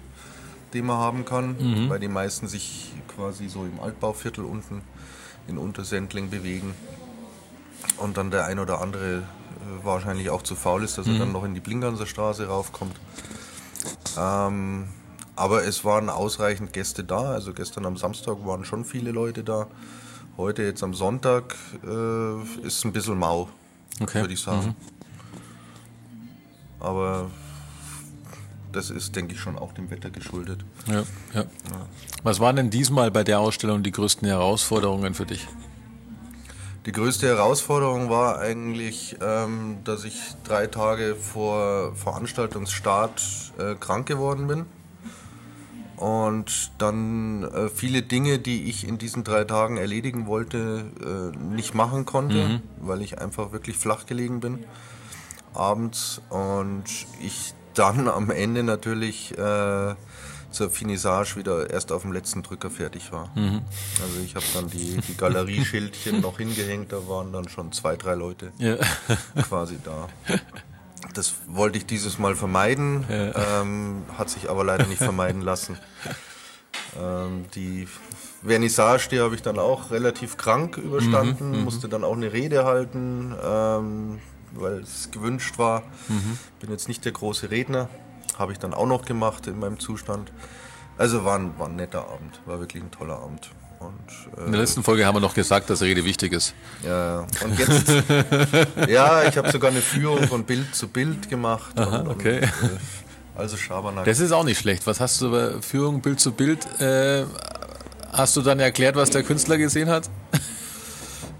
den 0.75 0.87
man 0.87 0.99
haben 0.99 1.25
kann, 1.25 1.57
mhm. 1.59 1.88
weil 1.88 2.00
die 2.00 2.09
meisten 2.09 2.49
sich 2.49 2.93
quasi 3.14 3.49
so 3.49 3.64
im 3.64 3.81
Altbauviertel 3.81 4.45
unten 4.45 4.83
in 5.49 5.59
Untersendling 5.59 6.31
bewegen 6.31 6.75
und 7.99 8.17
dann 8.17 8.31
der 8.31 8.47
ein 8.47 8.59
oder 8.59 8.81
andere 8.81 9.17
äh, 9.17 9.23
wahrscheinlich 9.85 10.31
auch 10.31 10.43
zu 10.43 10.55
faul 10.55 10.85
ist, 10.85 10.99
dass 10.99 11.07
mhm. 11.07 11.14
er 11.14 11.19
dann 11.21 11.33
noch 11.33 11.45
in 11.45 11.55
die 11.55 11.61
Blinganser 11.61 12.07
Straße 12.07 12.47
raufkommt. 12.47 12.95
Ähm, 14.19 14.88
aber 15.43 15.65
es 15.65 15.85
waren 15.85 16.09
ausreichend 16.09 16.73
Gäste 16.73 17.03
da. 17.03 17.33
Also 17.33 17.53
gestern 17.53 17.85
am 17.85 17.97
Samstag 17.97 18.47
waren 18.47 18.65
schon 18.65 18.85
viele 18.85 19.11
Leute 19.11 19.43
da. 19.43 19.67
Heute 20.37 20.63
jetzt 20.63 20.85
am 20.85 20.95
Sonntag 20.95 21.57
äh, 21.85 22.65
ist 22.65 22.85
ein 22.85 22.93
bisschen 22.93 23.19
mau, 23.19 23.49
okay. 24.01 24.21
würde 24.21 24.35
ich 24.35 24.41
sagen. 24.41 24.67
Mhm. 24.67 24.75
Aber 26.79 27.29
das 28.71 28.91
ist, 28.91 29.17
denke 29.17 29.35
ich, 29.35 29.41
schon 29.41 29.59
auch 29.59 29.73
dem 29.73 29.91
Wetter 29.91 30.11
geschuldet. 30.11 30.65
Ja, 30.87 31.03
ja. 31.35 31.41
ja. 31.41 31.47
Was 32.23 32.39
waren 32.39 32.55
denn 32.55 32.71
diesmal 32.71 33.11
bei 33.11 33.25
der 33.25 33.41
Ausstellung 33.41 33.83
die 33.83 33.91
größten 33.91 34.29
Herausforderungen 34.29 35.13
für 35.13 35.27
dich? 35.27 35.49
Die 36.87 36.93
größte 36.93 37.27
Herausforderung 37.27 38.11
war 38.11 38.39
eigentlich, 38.39 39.17
ähm, 39.21 39.79
dass 39.83 40.05
ich 40.05 40.21
drei 40.45 40.69
Tage 40.69 41.17
vor 41.17 41.97
Veranstaltungsstart 41.97 43.53
äh, 43.59 43.75
krank 43.75 44.07
geworden 44.07 44.47
bin 44.47 44.67
und 45.97 46.73
dann 46.79 47.45
äh, 47.45 47.69
viele 47.69 48.03
Dinge, 48.03 48.39
die 48.39 48.65
ich 48.65 48.87
in 48.87 48.99
diesen 48.99 49.25
drei 49.25 49.45
Tagen 49.45 49.77
erledigen 49.77 50.27
wollte, 50.27 50.85
äh, 51.01 51.37
nicht 51.37 51.75
machen 51.75 52.05
konnte, 52.07 52.49
mhm. 52.49 52.63
weil 52.81 53.03
ich 53.03 53.21
einfach 53.21 53.53
wirklich 53.53 53.77
flach 53.77 54.07
gelegen 54.07 54.41
bin 54.41 54.65
abends 55.55 56.21
und 56.31 56.85
ich 57.21 57.55
dann 57.75 58.09
am 58.09 58.31
Ende 58.31 58.63
natürlich 58.63 59.37
äh, 59.37 59.95
zur 60.51 60.71
Finissage 60.71 61.37
wieder 61.37 61.71
erst 61.71 61.93
auf 61.93 62.03
dem 62.03 62.13
letzten 62.13 62.43
Drücker 62.43 62.71
fertig 62.71 63.11
war. 63.11 63.31
Mhm. 63.35 63.63
Also 64.03 64.21
ich 64.25 64.35
habe 64.35 64.45
dann 64.55 64.69
die, 64.69 65.01
die 65.09 65.17
Galerieschildchen 65.17 66.21
noch 66.23 66.39
hingehängt, 66.39 66.93
da 66.93 67.09
waren 67.09 67.33
dann 67.33 67.49
schon 67.49 67.73
zwei, 67.73 67.97
drei 67.97 68.15
Leute 68.15 68.53
ja. 68.59 68.77
quasi 69.49 69.79
da. 69.83 70.09
Das 71.14 71.35
wollte 71.47 71.78
ich 71.78 71.87
dieses 71.87 72.19
Mal 72.19 72.35
vermeiden, 72.35 73.04
ja. 73.09 73.61
ähm, 73.61 74.04
hat 74.16 74.31
sich 74.31 74.49
aber 74.49 74.64
leider 74.64 74.87
nicht 74.87 75.02
vermeiden 75.02 75.40
lassen. 75.42 75.78
Ähm, 76.99 77.47
die 77.54 77.87
Vernissage, 78.45 79.09
die 79.11 79.21
habe 79.21 79.35
ich 79.35 79.42
dann 79.42 79.59
auch 79.59 79.90
relativ 79.90 80.37
krank 80.37 80.76
überstanden, 80.76 81.50
mhm, 81.50 81.59
mhm. 81.59 81.64
musste 81.64 81.88
dann 81.88 82.04
auch 82.04 82.16
eine 82.16 82.33
Rede 82.33 82.64
halten, 82.64 83.35
ähm, 83.42 84.19
weil 84.52 84.81
es 84.81 85.11
gewünscht 85.11 85.59
war. 85.59 85.83
Mhm. 86.09 86.38
Bin 86.61 86.71
jetzt 86.71 86.88
nicht 86.88 87.04
der 87.04 87.12
große 87.12 87.50
Redner, 87.50 87.88
habe 88.38 88.52
ich 88.52 88.59
dann 88.59 88.75
auch 88.75 88.87
noch 88.87 89.04
gemacht 89.04 89.47
in 89.47 89.59
meinem 89.59 89.78
Zustand. 89.78 90.33
Also 90.99 91.25
war 91.25 91.38
ein, 91.38 91.59
war 91.59 91.69
ein 91.69 91.76
netter 91.76 92.11
Abend, 92.11 92.40
war 92.47 92.61
wirklich 92.61 92.83
ein 92.83 92.90
toller 92.90 93.19
Abend. 93.19 93.50
Und, 93.87 94.39
äh, 94.39 94.47
in 94.47 94.53
der 94.53 94.61
letzten 94.61 94.83
Folge 94.83 95.07
haben 95.07 95.17
wir 95.17 95.21
noch 95.21 95.35
gesagt, 95.35 95.71
dass 95.71 95.83
Rede 95.83 96.05
wichtig 96.05 96.33
ist. 96.33 96.55
Ja, 96.85 97.27
und 97.45 97.59
jetzt, 97.59 97.89
ja, 98.89 99.25
ich 99.25 99.37
habe 99.37 99.51
sogar 99.51 99.71
eine 99.71 99.81
Führung 99.81 100.27
von 100.29 100.45
Bild 100.45 100.75
zu 100.75 100.89
Bild 100.89 101.29
gemacht. 101.29 101.79
Aha, 101.79 101.99
und, 101.99 102.09
okay. 102.09 102.41
Und, 102.62 102.71
äh, 102.71 102.79
also 103.35 103.57
Schabernack. 103.57 104.05
Das 104.05 104.21
ist 104.21 104.33
auch 104.33 104.45
nicht 104.45 104.59
schlecht. 104.59 104.87
Was 104.87 105.01
hast 105.01 105.21
du 105.21 105.31
bei 105.31 105.61
Führung 105.62 106.01
Bild 106.01 106.21
zu 106.21 106.33
Bild? 106.33 106.65
Äh, 106.81 107.25
hast 108.12 108.37
du 108.37 108.43
dann 108.43 108.61
erklärt, 108.61 108.97
was 108.97 109.11
der 109.11 109.23
Künstler 109.23 109.59
gesehen 109.59 109.89
hat? 109.89 110.09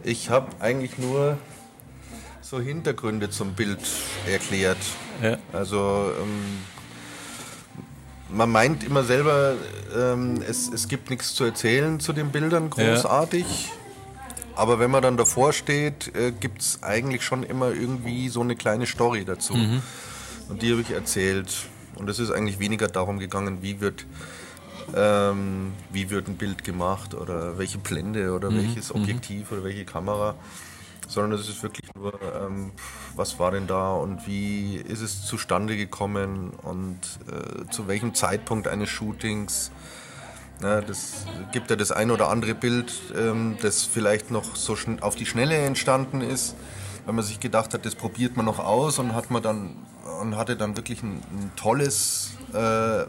Ich 0.05 0.31
habe 0.31 0.49
eigentlich 0.59 0.99
nur 0.99 1.39
so 2.41 2.61
Hintergründe 2.61 3.31
zum 3.31 3.55
Bild 3.55 3.81
erklärt. 4.27 4.79
Ja. 5.23 5.37
Also 5.53 6.13
ähm, 6.21 6.59
man 8.33 8.51
meint 8.51 8.85
immer 8.85 9.05
selber, 9.05 9.55
ähm, 9.97 10.43
es, 10.49 10.69
es 10.69 10.89
gibt 10.89 11.11
nichts 11.11 11.35
zu 11.35 11.45
erzählen 11.45 12.01
zu 12.01 12.13
den 12.13 12.31
Bildern, 12.31 12.71
großartig. 12.71 13.45
Ja. 13.45 13.73
Aber 14.55 14.79
wenn 14.79 14.91
man 14.91 15.03
dann 15.03 15.17
davor 15.17 15.53
steht, 15.53 16.15
äh, 16.15 16.33
gibt 16.33 16.61
es 16.63 16.83
eigentlich 16.83 17.23
schon 17.23 17.43
immer 17.43 17.71
irgendwie 17.71 18.29
so 18.29 18.41
eine 18.41 18.57
kleine 18.57 18.87
Story 18.87 19.25
dazu. 19.25 19.55
Mhm. 19.55 19.83
Und 20.49 20.63
die 20.63 20.73
habe 20.73 20.83
ich 20.83 20.91
erzählt. 20.91 21.51
Und 21.97 22.09
es 22.09 22.19
ist 22.19 22.31
eigentlich 22.31 22.59
weniger 22.59 22.89
darum 22.89 23.19
gegangen, 23.19 23.59
wie 23.63 23.81
wird, 23.81 24.07
ähm, 24.95 25.73
wie 25.91 26.11
wird 26.11 26.29
ein 26.29 26.37
Bild 26.37 26.65
gemacht 26.65 27.15
oder 27.15 27.59
welche 27.59 27.79
Blende 27.79 28.33
oder 28.35 28.51
mhm. 28.51 28.59
welches 28.59 28.93
mhm. 28.93 29.03
Objektiv 29.03 29.51
mhm. 29.51 29.57
oder 29.57 29.65
welche 29.65 29.85
Kamera 29.85 30.35
sondern 31.13 31.39
es 31.39 31.49
ist 31.49 31.63
wirklich 31.63 31.89
nur, 31.95 32.15
ähm, 32.23 32.73
was 33.15 33.39
war 33.39 33.51
denn 33.51 33.67
da 33.67 33.93
und 33.93 34.27
wie 34.27 34.77
ist 34.77 35.03
es 35.03 35.27
zustande 35.27 35.77
gekommen 35.77 36.51
und 36.63 36.99
äh, 37.31 37.69
zu 37.71 37.87
welchem 37.87 38.15
Zeitpunkt 38.15 38.67
eines 38.67 38.89
Shootings. 38.89 39.71
Ja, 40.63 40.81
das 40.81 41.27
gibt 41.51 41.71
ja 41.71 41.77
das 41.77 41.93
ein 41.93 42.11
oder 42.11 42.29
andere 42.31 42.55
Bild, 42.55 42.93
ähm, 43.17 43.57
das 43.61 43.83
vielleicht 43.83 44.31
noch 44.31 44.57
so 44.57 44.77
auf 45.01 45.15
die 45.15 45.27
Schnelle 45.27 45.57
entstanden 45.57 46.21
ist, 46.21 46.55
weil 47.05 47.15
man 47.15 47.25
sich 47.25 47.41
gedacht 47.41 47.75
hat, 47.75 47.85
das 47.85 47.95
probiert 47.95 48.37
man 48.37 48.47
noch 48.47 48.59
aus 48.59 48.99
und 48.99 49.15
hat 49.15 49.31
man 49.31 49.43
dann 49.43 49.77
und 50.21 50.37
hatte 50.37 50.57
dann 50.57 50.77
wirklich 50.77 51.03
ein, 51.03 51.21
ein 51.33 51.53
tolles 51.57 52.33
äh, 52.55 53.03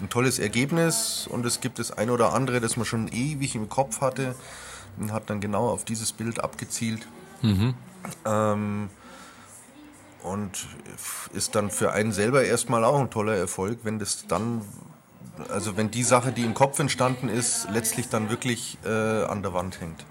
ein 0.00 0.10
tolles 0.10 0.38
Ergebnis 0.38 1.26
und 1.28 1.46
es 1.46 1.60
gibt 1.60 1.78
das 1.78 1.90
ein 1.90 2.10
oder 2.10 2.32
andere, 2.32 2.60
das 2.60 2.76
man 2.76 2.86
schon 2.86 3.08
ewig 3.08 3.54
im 3.54 3.68
Kopf 3.68 4.00
hatte 4.00 4.34
und 5.00 5.12
hat 5.12 5.30
dann 5.30 5.40
genau 5.40 5.68
auf 5.68 5.84
dieses 5.84 6.12
Bild 6.12 6.40
abgezielt. 6.40 7.06
Mhm. 7.42 7.74
Ähm, 8.24 8.90
und 10.22 10.66
ist 11.32 11.54
dann 11.54 11.70
für 11.70 11.92
einen 11.92 12.12
selber 12.12 12.44
erstmal 12.44 12.84
auch 12.84 12.98
ein 12.98 13.10
toller 13.10 13.36
Erfolg, 13.36 13.80
wenn 13.84 13.98
das 13.98 14.26
dann, 14.26 14.62
also 15.48 15.76
wenn 15.76 15.90
die 15.90 16.02
Sache, 16.02 16.32
die 16.32 16.42
im 16.42 16.54
Kopf 16.54 16.78
entstanden 16.78 17.28
ist, 17.28 17.68
letztlich 17.70 18.08
dann 18.08 18.28
wirklich 18.30 18.78
äh, 18.84 18.88
an 19.24 19.42
der 19.42 19.54
Wand 19.54 19.80
hängt. 19.80 20.04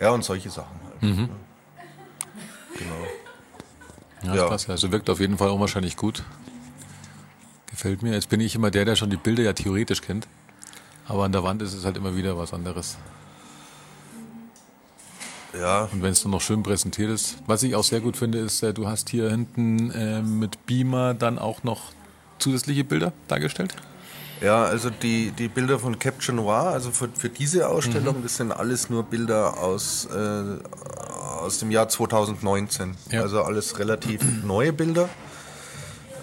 Ja, 0.00 0.10
und 0.10 0.24
solche 0.24 0.50
Sachen 0.50 0.80
halt. 0.84 1.02
Mhm. 1.02 1.28
Genau. 2.78 2.94
Ja, 4.22 4.34
ja. 4.34 4.48
Krass. 4.48 4.68
Also 4.68 4.90
wirkt 4.92 5.10
auf 5.10 5.20
jeden 5.20 5.38
Fall 5.38 5.48
auch 5.48 5.60
wahrscheinlich 5.60 5.96
gut. 5.96 6.24
Gefällt 7.70 8.02
mir. 8.02 8.12
Jetzt 8.12 8.28
bin 8.28 8.40
ich 8.40 8.54
immer 8.54 8.70
der, 8.70 8.84
der 8.84 8.96
schon 8.96 9.10
die 9.10 9.16
Bilder 9.16 9.42
ja 9.42 9.52
theoretisch 9.52 10.02
kennt. 10.02 10.26
Aber 11.06 11.24
an 11.24 11.32
der 11.32 11.42
Wand 11.42 11.62
ist 11.62 11.74
es 11.74 11.84
halt 11.84 11.96
immer 11.96 12.16
wieder 12.16 12.36
was 12.36 12.52
anderes. 12.52 12.98
Ja. 15.58 15.88
Und 15.92 16.02
wenn 16.02 16.12
es 16.12 16.22
dann 16.22 16.32
noch 16.32 16.40
schön 16.40 16.62
präsentiert 16.62 17.10
ist. 17.10 17.38
Was 17.46 17.62
ich 17.62 17.74
auch 17.74 17.84
sehr 17.84 18.00
gut 18.00 18.16
finde, 18.16 18.38
ist, 18.38 18.62
äh, 18.62 18.72
du 18.72 18.88
hast 18.88 19.10
hier 19.10 19.30
hinten 19.30 19.90
äh, 19.90 20.22
mit 20.22 20.66
Beamer 20.66 21.14
dann 21.14 21.38
auch 21.38 21.62
noch 21.62 21.92
zusätzliche 22.38 22.84
Bilder 22.84 23.12
dargestellt. 23.26 23.74
Ja, 24.40 24.64
also 24.64 24.90
die, 24.90 25.32
die 25.32 25.48
Bilder 25.48 25.78
von 25.80 25.98
Capture 25.98 26.36
Noir, 26.36 26.68
also 26.68 26.92
für, 26.92 27.08
für 27.08 27.28
diese 27.28 27.68
Ausstellung, 27.68 28.18
mhm. 28.18 28.22
das 28.22 28.36
sind 28.36 28.52
alles 28.52 28.88
nur 28.88 29.02
Bilder 29.02 29.58
aus, 29.58 30.06
äh, 30.06 30.42
aus 31.40 31.58
dem 31.58 31.72
Jahr 31.72 31.88
2019. 31.88 32.94
Ja. 33.10 33.22
Also 33.22 33.42
alles 33.42 33.78
relativ 33.78 34.20
neue 34.44 34.72
Bilder. 34.72 35.08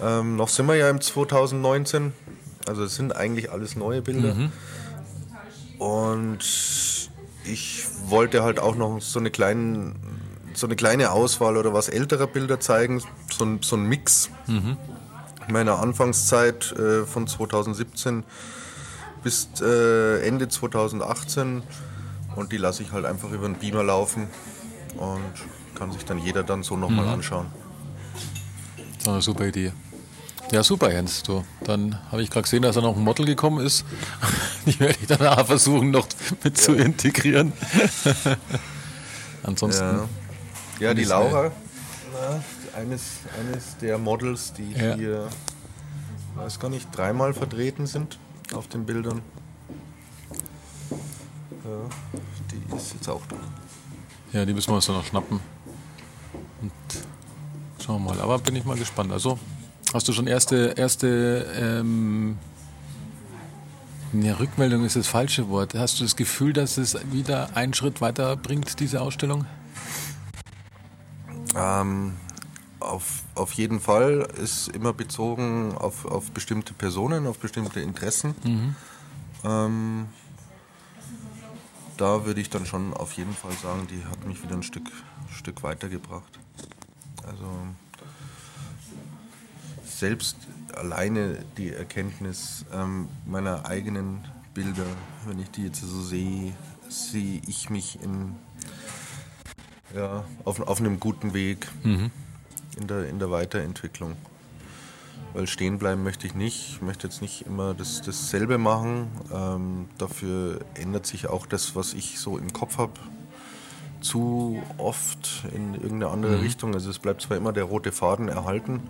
Ähm, 0.02 0.36
noch 0.36 0.48
sind 0.48 0.66
wir 0.66 0.76
ja 0.76 0.88
im 0.88 1.00
2019. 1.00 2.12
Also 2.66 2.84
es 2.84 2.94
sind 2.94 3.14
eigentlich 3.14 3.50
alles 3.50 3.76
neue 3.76 4.00
Bilder. 4.02 4.34
Mhm. 4.34 4.52
Und 5.78 6.42
ich 7.46 7.84
wollte 8.06 8.42
halt 8.42 8.58
auch 8.58 8.76
noch 8.76 9.00
so 9.00 9.18
eine, 9.18 9.30
kleinen, 9.30 9.94
so 10.54 10.66
eine 10.66 10.76
kleine 10.76 11.10
Auswahl 11.10 11.56
oder 11.56 11.72
was 11.72 11.88
älterer 11.88 12.26
Bilder 12.26 12.60
zeigen, 12.60 13.02
so 13.30 13.44
ein, 13.44 13.60
so 13.62 13.76
ein 13.76 13.84
Mix. 13.84 14.30
Mhm. 14.46 14.76
Meiner 15.48 15.78
Anfangszeit 15.78 16.72
äh, 16.72 17.04
von 17.04 17.26
2017 17.26 18.24
bis 19.22 19.48
äh, 19.60 20.26
Ende 20.26 20.48
2018 20.48 21.62
und 22.34 22.52
die 22.52 22.56
lasse 22.56 22.82
ich 22.82 22.92
halt 22.92 23.04
einfach 23.04 23.30
über 23.30 23.46
den 23.46 23.56
Beamer 23.56 23.84
laufen 23.84 24.28
und 24.96 25.76
kann 25.76 25.92
sich 25.92 26.04
dann 26.04 26.18
jeder 26.18 26.42
dann 26.42 26.62
so 26.62 26.76
nochmal 26.76 27.06
mhm. 27.06 27.12
anschauen. 27.12 27.46
Das 28.76 28.98
ist 28.98 29.08
eine 29.08 29.22
super 29.22 29.46
Idee. 29.46 29.72
Ja, 30.52 30.62
super, 30.62 30.92
Jens. 30.92 31.22
Du. 31.22 31.44
Dann 31.64 31.98
habe 32.10 32.22
ich 32.22 32.30
gerade 32.30 32.42
gesehen, 32.42 32.62
dass 32.62 32.76
da 32.76 32.80
noch 32.80 32.96
ein 32.96 33.02
Model 33.02 33.26
gekommen 33.26 33.64
ist. 33.64 33.84
Die 34.66 34.78
werde 34.78 34.96
ich 35.00 35.06
danach 35.06 35.44
versuchen, 35.46 35.90
noch 35.90 36.06
mit 36.44 36.56
ja. 36.56 36.62
zu 36.62 36.74
integrieren. 36.74 37.52
Ansonsten. 39.42 39.84
Ja, 40.80 40.88
ja 40.88 40.94
die 40.94 41.04
Laura, 41.04 41.50
na, 42.12 42.42
eines, 42.78 43.20
eines 43.38 43.76
der 43.78 43.96
Models, 43.98 44.52
die 44.52 44.72
ja. 44.72 44.94
hier, 44.94 45.28
weiß 46.34 46.58
gar 46.58 46.68
nicht, 46.68 46.88
dreimal 46.96 47.32
vertreten 47.32 47.86
sind 47.86 48.18
auf 48.54 48.66
den 48.66 48.84
Bildern. 48.84 49.22
Ja, 51.64 51.88
die 52.50 52.76
ist 52.76 52.94
jetzt 52.94 53.08
auch 53.08 53.22
da. 53.28 53.36
Ja, 54.32 54.44
die 54.44 54.52
müssen 54.52 54.70
wir 54.70 54.76
uns 54.76 54.86
dann 54.86 54.96
noch 54.96 55.04
schnappen. 55.04 55.40
Und 56.60 56.72
schauen 57.84 58.02
wir 58.04 58.14
mal. 58.14 58.20
Aber 58.20 58.38
bin 58.38 58.56
ich 58.56 58.64
mal 58.64 58.76
gespannt. 58.76 59.12
Also 59.12 59.38
Hast 59.96 60.08
du 60.08 60.12
schon 60.12 60.26
erste, 60.26 60.74
erste 60.76 61.46
ähm, 61.58 62.36
ja, 64.12 64.34
Rückmeldung 64.34 64.84
ist 64.84 64.94
das 64.94 65.06
falsche 65.06 65.48
Wort. 65.48 65.72
Hast 65.74 65.98
du 65.98 66.04
das 66.04 66.16
Gefühl, 66.16 66.52
dass 66.52 66.76
es 66.76 66.98
wieder 67.12 67.56
einen 67.56 67.72
Schritt 67.72 68.02
weiter 68.02 68.36
bringt, 68.36 68.78
diese 68.78 69.00
Ausstellung? 69.00 69.46
Ähm, 71.56 72.12
auf, 72.78 73.22
auf 73.34 73.52
jeden 73.54 73.80
Fall 73.80 74.28
ist 74.36 74.68
immer 74.68 74.92
bezogen 74.92 75.74
auf, 75.74 76.04
auf 76.04 76.30
bestimmte 76.30 76.74
Personen, 76.74 77.26
auf 77.26 77.38
bestimmte 77.38 77.80
Interessen. 77.80 78.34
Mhm. 78.44 78.76
Ähm, 79.44 80.08
da 81.96 82.26
würde 82.26 82.42
ich 82.42 82.50
dann 82.50 82.66
schon 82.66 82.92
auf 82.92 83.12
jeden 83.12 83.32
Fall 83.32 83.52
sagen, 83.62 83.86
die 83.90 84.04
hat 84.04 84.26
mich 84.26 84.42
wieder 84.42 84.56
ein 84.56 84.62
Stück, 84.62 84.92
Stück 85.30 85.62
weitergebracht. 85.62 86.38
Also 87.26 87.46
selbst 89.98 90.36
alleine 90.74 91.38
die 91.56 91.72
Erkenntnis 91.72 92.66
ähm, 92.72 93.08
meiner 93.24 93.66
eigenen 93.66 94.24
Bilder, 94.52 94.84
wenn 95.26 95.38
ich 95.38 95.50
die 95.50 95.64
jetzt 95.64 95.80
so 95.80 96.02
sehe, 96.02 96.52
sehe 96.88 97.40
ich 97.46 97.70
mich 97.70 97.98
in, 98.02 98.34
ja, 99.94 100.24
auf, 100.44 100.60
auf 100.60 100.80
einem 100.80 101.00
guten 101.00 101.32
Weg 101.32 101.68
mhm. 101.82 102.10
in, 102.78 102.86
der, 102.86 103.08
in 103.08 103.18
der 103.18 103.30
Weiterentwicklung. 103.30 104.16
Weil 105.32 105.46
stehen 105.46 105.78
bleiben 105.78 106.02
möchte 106.02 106.26
ich 106.26 106.34
nicht. 106.34 106.70
Ich 106.70 106.82
möchte 106.82 107.06
jetzt 107.06 107.20
nicht 107.20 107.46
immer 107.46 107.74
das, 107.74 108.00
dasselbe 108.00 108.56
machen. 108.58 109.08
Ähm, 109.32 109.88
dafür 109.98 110.60
ändert 110.74 111.06
sich 111.06 111.26
auch 111.26 111.46
das, 111.46 111.74
was 111.74 111.94
ich 111.94 112.18
so 112.18 112.38
im 112.38 112.52
Kopf 112.52 112.78
habe, 112.78 112.94
zu 114.00 114.62
oft 114.78 115.44
in 115.54 115.74
irgendeine 115.74 116.08
andere 116.08 116.36
mhm. 116.36 116.42
Richtung. 116.42 116.74
Also 116.74 116.90
es 116.90 116.98
bleibt 116.98 117.22
zwar 117.22 117.36
immer 117.36 117.52
der 117.52 117.64
rote 117.64 117.92
Faden 117.92 118.28
erhalten, 118.28 118.82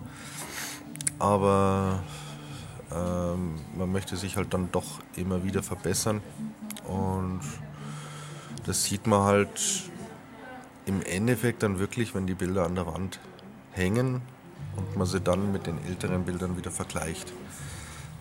aber 1.19 2.03
ähm, 2.91 3.55
man 3.75 3.91
möchte 3.91 4.17
sich 4.17 4.37
halt 4.37 4.53
dann 4.53 4.71
doch 4.71 4.99
immer 5.15 5.43
wieder 5.43 5.63
verbessern 5.63 6.21
und 6.85 7.41
das 8.65 8.83
sieht 8.83 9.07
man 9.07 9.21
halt 9.21 9.89
im 10.85 11.01
Endeffekt 11.01 11.63
dann 11.63 11.79
wirklich, 11.79 12.15
wenn 12.15 12.27
die 12.27 12.33
Bilder 12.33 12.65
an 12.65 12.75
der 12.75 12.87
Wand 12.87 13.19
hängen 13.71 14.21
und 14.75 14.95
man 14.95 15.05
sie 15.05 15.19
dann 15.19 15.51
mit 15.51 15.67
den 15.67 15.83
älteren 15.85 16.23
Bildern 16.23 16.57
wieder 16.57 16.71
vergleicht. 16.71 17.33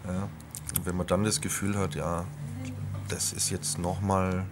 Ja, 0.06 0.28
und 0.76 0.86
wenn 0.86 0.96
man 0.96 1.06
dann 1.06 1.24
das 1.24 1.40
Gefühl 1.40 1.76
hat, 1.78 1.94
ja, 1.94 2.24
das 3.08 3.32
ist 3.32 3.50
jetzt 3.50 3.78
nochmal 3.78 4.44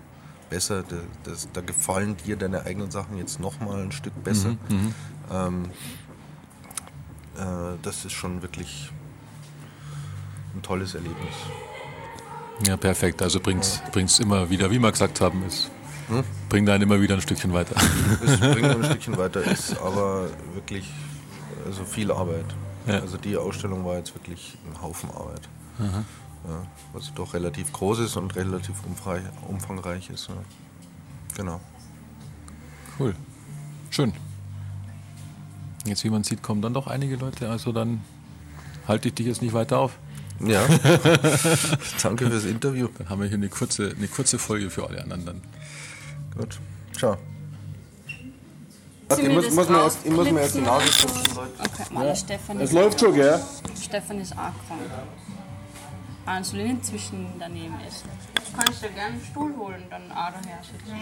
besser, 0.51 0.83
da, 0.83 0.97
das, 1.25 1.49
da 1.53 1.61
gefallen 1.61 2.17
dir 2.25 2.37
deine 2.37 2.65
eigenen 2.65 2.91
Sachen 2.91 3.19
jetzt 3.19 3.41
nochmal 3.41 3.83
ein 3.83 3.93
Stück 3.93 4.13
besser, 4.23 4.51
mhm, 4.69 4.77
mhm. 4.77 4.95
ähm, 5.33 5.65
äh, 5.65 5.69
das 7.83 8.05
ist 8.05 8.13
schon 8.13 8.43
wirklich 8.43 8.91
ein 10.55 10.63
tolles 10.63 10.95
Erlebnis. 10.95 11.35
Ja, 12.67 12.77
perfekt. 12.77 13.21
Also 13.23 13.41
bringt 13.41 13.65
es 13.95 14.21
immer 14.21 14.49
wieder, 14.51 14.71
wie 14.71 14.79
wir 14.79 14.93
gesagt 14.93 15.21
haben, 15.21 15.43
es 15.47 15.71
hm? 16.09 16.23
bringt 16.49 16.69
einen 16.69 16.85
immer 16.85 17.01
wieder 17.01 17.15
ein 17.15 17.21
Stückchen 17.21 17.53
weiter. 17.53 17.75
Es 18.25 18.39
bringt 18.39 18.65
ein 18.65 18.85
Stückchen 18.91 19.17
weiter, 19.17 19.43
ist 19.43 19.77
aber 19.79 20.29
wirklich 20.55 20.89
also 21.67 21.85
viel 21.85 22.13
Arbeit. 22.13 22.47
Ja. 22.87 23.01
Also 23.01 23.17
die 23.17 23.37
Ausstellung 23.37 23.85
war 23.85 23.97
jetzt 23.97 24.15
wirklich 24.15 24.57
ein 24.69 24.81
Haufen 24.83 25.11
Arbeit. 25.11 25.49
Ja, 25.79 26.67
was 26.93 27.13
doch 27.15 27.33
relativ 27.33 27.73
groß 27.73 28.01
ist 28.01 28.17
und 28.17 28.37
relativ 28.37 28.75
umfangreich 29.49 30.11
ist. 30.11 30.29
Ja. 30.29 30.35
Genau. 31.37 31.61
Cool. 32.99 33.15
Schön. 33.91 34.13
Jetzt, 35.85 36.05
wie 36.05 36.11
man 36.11 36.25
sieht, 36.25 36.43
kommen 36.43 36.63
dann 36.63 36.75
doch 36.75 36.87
einige 36.87 37.17
Leute. 37.17 37.49
Also 37.51 37.73
dann 37.73 38.01
halte 38.89 39.09
ich 39.09 39.15
dich 39.15 39.27
jetzt 39.27 39.43
nicht 39.43 39.53
weiter 39.53 39.79
auf. 39.79 39.99
Ja. 40.41 40.67
Danke 42.03 42.29
fürs 42.29 42.45
Interview. 42.45 42.89
Dann 42.99 43.09
haben 43.09 43.21
wir 43.21 43.29
hier 43.29 43.37
eine 43.37 43.49
kurze, 43.49 43.95
eine 43.97 44.09
kurze 44.09 44.39
Folge 44.39 44.71
für 44.71 44.87
alle 44.89 45.03
anderen 45.03 45.27
dann. 45.27 45.43
Gut. 46.37 46.59
Ciao. 46.97 47.17
Ich 49.11 49.29
muss, 49.29 49.51
muss, 49.51 49.69
mir 49.69 49.79
erst, 49.79 49.99
ich 50.05 50.11
muss 50.11 50.31
mir 50.31 50.41
erst 50.41 50.55
die 50.57 50.61
Nase 50.63 50.87
putzen. 50.87 51.39
Okay, 51.59 51.95
mal 51.95 52.07
ja. 52.07 52.17
Stefan 52.17 52.61
Es 52.61 52.73
läuft 52.73 53.01
schon, 53.01 53.15
gell? 53.15 53.41
Stefan 53.81 54.19
ist 54.21 54.33
auch 54.33 54.37
krank. 54.37 54.81
Also 56.27 56.57
inzwischen 56.57 57.27
daneben 57.39 57.77
ist. 57.87 58.05
Kann 58.57 58.65
ich 58.71 58.81
dir 58.81 58.89
gerne 58.89 59.15
einen 59.15 59.25
Stuhl 59.25 59.55
holen, 59.57 59.83
dann 59.91 60.11
auch 60.11 60.31
daher 60.31 60.61
sitzen. 60.63 60.95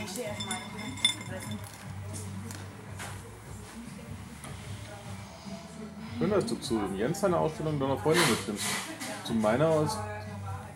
Schön, 6.23 6.31
dass 6.31 6.47
du 6.47 6.55
zu 6.55 6.81
Jens 6.97 7.19
seiner 7.19 7.41
Ausstellung 7.41 7.81
deiner 7.81 7.99
Freundin 7.99 8.23
mitnimmst. 8.31 8.65
Zu 9.25 9.35
meiner 9.35 9.69
aus 9.69 9.99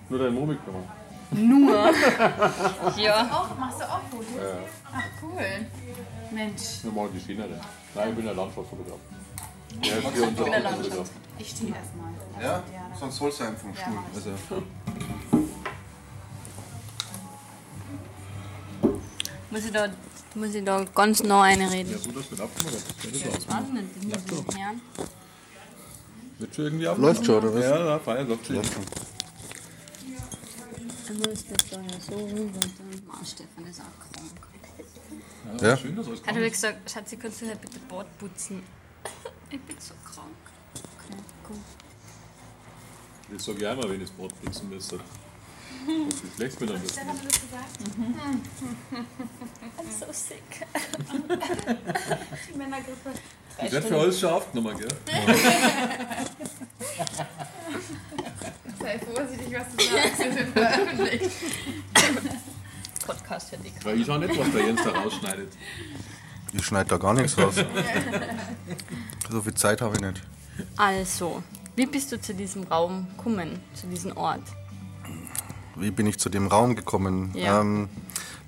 nur 0.08 0.18
dein 0.18 0.34
Mo 0.34 0.44
mitgenommen. 0.44 0.88
Nur? 1.30 1.72
ja. 2.96 3.30
Auch, 3.30 3.56
machst 3.56 3.80
du 3.80 3.84
auch 3.84 4.00
Fotos? 4.10 4.26
Ja. 4.36 4.58
Ach, 4.92 5.04
cool. 5.22 5.46
Mensch. 6.32 6.82
Wir 6.82 6.90
machen 6.90 7.10
die 7.14 7.20
Schienere. 7.20 7.60
Nein, 7.94 8.08
ich 8.08 8.14
bin 8.16 8.24
der 8.24 8.34
Landschaftsfotograf. 8.34 8.98
Ja, 9.84 9.98
ich, 9.98 10.04
ich 10.04 10.34
bin 10.34 10.50
der 10.50 10.60
Landschaftsfotograf. 10.60 11.10
Ich 11.38 11.50
stehe 11.50 11.74
erstmal. 11.76 12.42
Ja? 12.42 12.64
ja 12.72 12.96
sonst 12.98 13.20
holst 13.20 13.38
du 13.38 13.44
einen 13.44 13.56
vom 13.56 13.72
Stuhl. 13.72 13.98
Also. 14.16 14.30
Muss 19.52 19.64
ich 19.64 19.70
da, 19.70 19.88
muss 20.34 20.54
ich 20.56 20.64
da 20.64 20.84
ganz 20.92 21.22
nah 21.22 21.42
reinreden? 21.42 21.92
Ja, 21.92 21.98
so, 21.98 22.10
das 22.10 22.30
wird 22.32 22.40
abgemacht. 22.40 22.74
Das 22.74 23.12
ist 23.12 23.26
das 23.26 23.48
weiß 23.48 23.68
nicht, 23.72 24.12
das 24.12 24.26
muss 24.26 24.44
ich 24.48 24.60
hören. 24.60 24.80
Wird 26.38 26.54
schon 26.54 26.64
irgendwie 26.66 26.86
ab. 26.86 26.98
Läuft 26.98 27.24
schon, 27.24 27.36
oder 27.36 27.54
was? 27.54 27.64
Ja, 27.64 27.86
ja, 27.86 27.98
fein, 27.98 28.28
läuft 28.28 28.46
schon. 28.46 28.56
Dann 31.06 31.32
ist 31.32 31.50
das 31.50 31.70
da 31.70 31.80
ja 31.80 32.00
so 32.00 32.14
rüber 32.14 32.36
und 32.36 32.54
dann, 32.54 33.02
oh, 33.08 33.24
Stefan 33.24 33.66
ist 33.66 33.80
auch 33.80 33.84
krank. 34.00 35.62
Ja? 35.62 35.76
Schön, 35.76 35.96
dass 35.96 36.06
alles 36.08 36.26
Hat 36.26 36.36
er 36.36 36.50
gesagt, 36.50 36.90
Schatzi, 36.90 37.16
kannst 37.16 37.42
du 37.42 37.46
halt 37.46 37.60
bitte 37.60 37.78
Bord 37.88 38.06
putzen? 38.18 38.62
ich 39.50 39.60
bin 39.60 39.76
so 39.78 39.94
krank. 40.04 40.34
Okay, 40.74 41.18
gut. 41.46 41.56
Ich 43.34 43.42
sage 43.42 43.62
ja 43.62 43.72
immer, 43.72 43.84
wenn 43.84 44.02
ich 44.02 44.08
das 44.08 44.10
Bord 44.10 44.32
putzen 44.42 44.68
müsste. 44.68 44.98
Wie 45.86 46.36
schlecht 46.36 46.60
mir 46.60 46.66
dann 46.66 46.82
das 46.82 46.92
Stefan 46.92 47.08
hat 47.08 47.24
das 47.24 47.40
gesagt. 47.40 47.96
Mhm. 47.96 48.42
I'm 49.78 49.90
so 49.90 50.12
sick. 50.12 50.42
Die 52.52 52.58
Männergrippe. 52.58 53.12
Ich 53.64 53.72
werde 53.72 53.86
für 53.86 53.98
alles 53.98 54.20
schon 54.20 54.30
aufgenommen, 54.30 54.76
gell? 54.78 54.88
Sei 58.80 58.98
vorsichtig, 58.98 59.56
was 59.58 59.66
du 59.76 59.84
sagst, 59.84 60.18
wir 60.18 60.32
sind 60.32 60.48
veröffentlicht. 60.52 61.30
Podcast 63.06 63.50
für 63.50 63.56
dich. 63.56 63.72
Weil 63.82 64.00
ich 64.00 64.10
auch 64.10 64.18
nicht, 64.18 64.38
was 64.38 64.52
der 64.52 64.66
Jens 64.66 64.82
da 64.84 64.90
rausschneidet. 64.90 65.52
Ich 66.52 66.64
schneide 66.64 66.90
da 66.90 66.96
gar 66.98 67.14
nichts 67.14 67.38
raus. 67.38 67.54
so 69.30 69.42
viel 69.42 69.54
Zeit 69.54 69.80
habe 69.80 69.94
ich 69.96 70.02
nicht. 70.02 70.22
Also, 70.76 71.42
wie 71.76 71.86
bist 71.86 72.12
du 72.12 72.20
zu 72.20 72.34
diesem 72.34 72.64
Raum 72.64 73.08
gekommen, 73.16 73.60
zu 73.74 73.86
diesem 73.86 74.16
Ort? 74.16 74.42
Wie 75.76 75.90
bin 75.90 76.06
ich 76.06 76.18
zu 76.18 76.28
dem 76.28 76.46
Raum 76.46 76.76
gekommen? 76.76 77.32
Ja. 77.34 77.60
Ähm, 77.60 77.88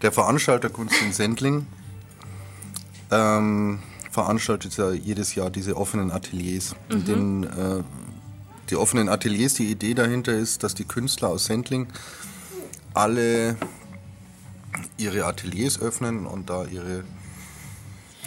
der 0.03 0.13
Veranstalter 0.13 0.71
Kunst 0.71 1.01
in 1.03 1.13
Sendling 1.13 1.67
ähm, 3.11 3.81
veranstaltet 4.19 4.77
ja 4.77 4.91
jedes 4.91 5.37
Jahr 5.37 5.49
diese 5.49 5.77
offenen 5.77 6.11
Ateliers. 6.11 6.75
Mhm. 6.91 7.05
Den, 7.05 7.45
äh, 7.45 7.83
die 8.69 8.75
offenen 8.75 9.09
Ateliers, 9.09 9.55
die 9.55 9.71
Idee 9.71 9.95
dahinter 9.95 10.33
ist, 10.33 10.65
dass 10.65 10.75
die 10.75 10.85
Künstler 10.85 11.29
aus 11.29 11.45
Sendling 11.45 11.87
alle 12.95 13.55
ihre 14.97 15.25
Ateliers 15.25 15.81
öffnen 15.81 16.27
und 16.27 16.51
da 16.51 16.65
ihre 16.65 17.05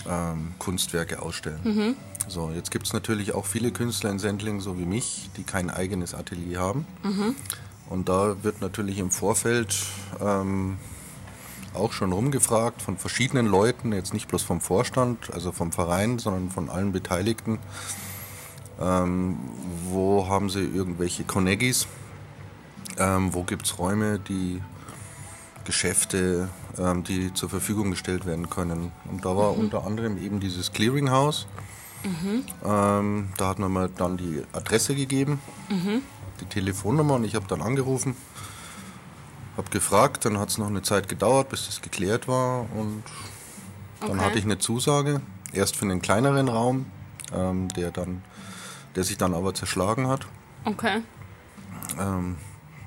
ähm, 0.09 0.53
Kunstwerke 0.59 1.21
ausstellen. 1.21 1.59
Mhm. 1.63 1.95
So, 2.29 2.51
jetzt 2.55 2.71
gibt 2.71 2.87
es 2.87 2.93
natürlich 2.93 3.33
auch 3.33 3.45
viele 3.45 3.71
Künstler 3.71 4.11
in 4.11 4.19
Sendling, 4.19 4.61
so 4.61 4.79
wie 4.79 4.85
mich, 4.85 5.29
die 5.35 5.43
kein 5.43 5.69
eigenes 5.69 6.13
Atelier 6.13 6.61
haben. 6.61 6.85
Mhm. 7.03 7.35
Und 7.89 8.07
da 8.07 8.41
wird 8.43 8.61
natürlich 8.61 8.97
im 8.97 9.11
Vorfeld 9.11 9.75
ähm, 10.21 10.77
auch 11.73 11.93
schon 11.93 12.11
rumgefragt 12.11 12.81
von 12.81 12.97
verschiedenen 12.97 13.45
Leuten, 13.45 13.93
jetzt 13.93 14.13
nicht 14.13 14.27
bloß 14.27 14.43
vom 14.43 14.61
Vorstand, 14.61 15.33
also 15.33 15.51
vom 15.51 15.71
Verein, 15.71 16.19
sondern 16.19 16.49
von 16.49 16.69
allen 16.69 16.91
Beteiligten. 16.91 17.59
Ähm, 18.79 19.37
wo 19.89 20.27
haben 20.27 20.49
sie 20.49 20.61
irgendwelche 20.61 21.23
Connegis? 21.23 21.87
Ähm, 22.97 23.33
wo 23.33 23.43
gibt 23.43 23.65
es 23.65 23.79
Räume, 23.79 24.19
die 24.19 24.61
Geschäfte, 25.65 26.49
ähm, 26.77 27.03
die 27.03 27.33
zur 27.33 27.49
Verfügung 27.49 27.91
gestellt 27.91 28.25
werden 28.25 28.49
können? 28.49 28.91
Und 29.09 29.23
da 29.25 29.35
war 29.37 29.53
mhm. 29.53 29.59
unter 29.59 29.85
anderem 29.85 30.17
eben 30.17 30.39
dieses 30.39 30.73
Clearinghouse. 30.73 31.47
Mhm. 32.03 32.43
Ähm, 32.65 33.29
da 33.37 33.49
hat 33.49 33.59
man 33.59 33.71
mir 33.71 33.89
dann 33.89 34.17
die 34.17 34.41
Adresse 34.53 34.95
gegeben, 34.95 35.39
mhm. 35.69 36.01
die 36.41 36.45
Telefonnummer 36.45 37.15
und 37.15 37.23
ich 37.23 37.35
habe 37.35 37.45
dann 37.47 37.61
angerufen 37.61 38.15
habe 39.61 39.69
gefragt, 39.71 40.25
dann 40.25 40.39
hat 40.39 40.49
es 40.49 40.57
noch 40.57 40.67
eine 40.67 40.81
Zeit 40.81 41.07
gedauert, 41.07 41.49
bis 41.49 41.67
das 41.67 41.81
geklärt 41.81 42.27
war 42.27 42.61
und 42.73 43.03
dann 43.99 44.11
okay. 44.11 44.19
hatte 44.19 44.39
ich 44.39 44.45
eine 44.45 44.57
Zusage, 44.57 45.21
erst 45.53 45.75
für 45.75 45.85
einen 45.85 46.01
kleineren 46.01 46.47
Raum, 46.47 46.87
ähm, 47.33 47.67
der, 47.69 47.91
dann, 47.91 48.23
der 48.95 49.03
sich 49.03 49.17
dann 49.17 49.35
aber 49.35 49.53
zerschlagen 49.53 50.07
hat. 50.07 50.25
Okay. 50.65 51.01
Ähm, 51.99 52.37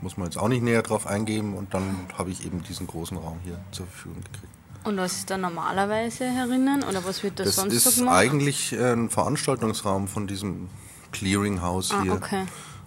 muss 0.00 0.16
man 0.16 0.26
jetzt 0.26 0.37
auch 0.37 0.48
nicht 0.48 0.62
näher 0.62 0.82
drauf 0.82 1.06
eingehen 1.06 1.54
und 1.54 1.72
dann 1.72 2.08
habe 2.18 2.30
ich 2.30 2.44
eben 2.44 2.62
diesen 2.64 2.87
großen 2.87 3.16
Raum 3.16 3.38
hier 3.44 3.58
zur 3.70 3.87
Verfügung 3.87 4.22
gekriegt. 4.24 4.52
Und 4.82 4.98
was 4.98 5.12
ist 5.14 5.30
da 5.30 5.38
normalerweise 5.38 6.26
herinnen 6.28 6.82
oder 6.82 7.04
was 7.06 7.22
wird 7.22 7.38
das, 7.38 7.46
das 7.46 7.56
sonst 7.56 7.84
so 7.84 7.90
gemacht? 7.90 8.16
Das 8.16 8.24
ist 8.24 8.32
eigentlich 8.32 8.72
ein 8.78 9.08
Veranstaltungsraum 9.08 10.08
von 10.08 10.26
diesem 10.26 10.68
Clearinghouse 11.12 11.92
ah, 11.92 12.02
hier. 12.02 12.12
Okay. 12.12 12.44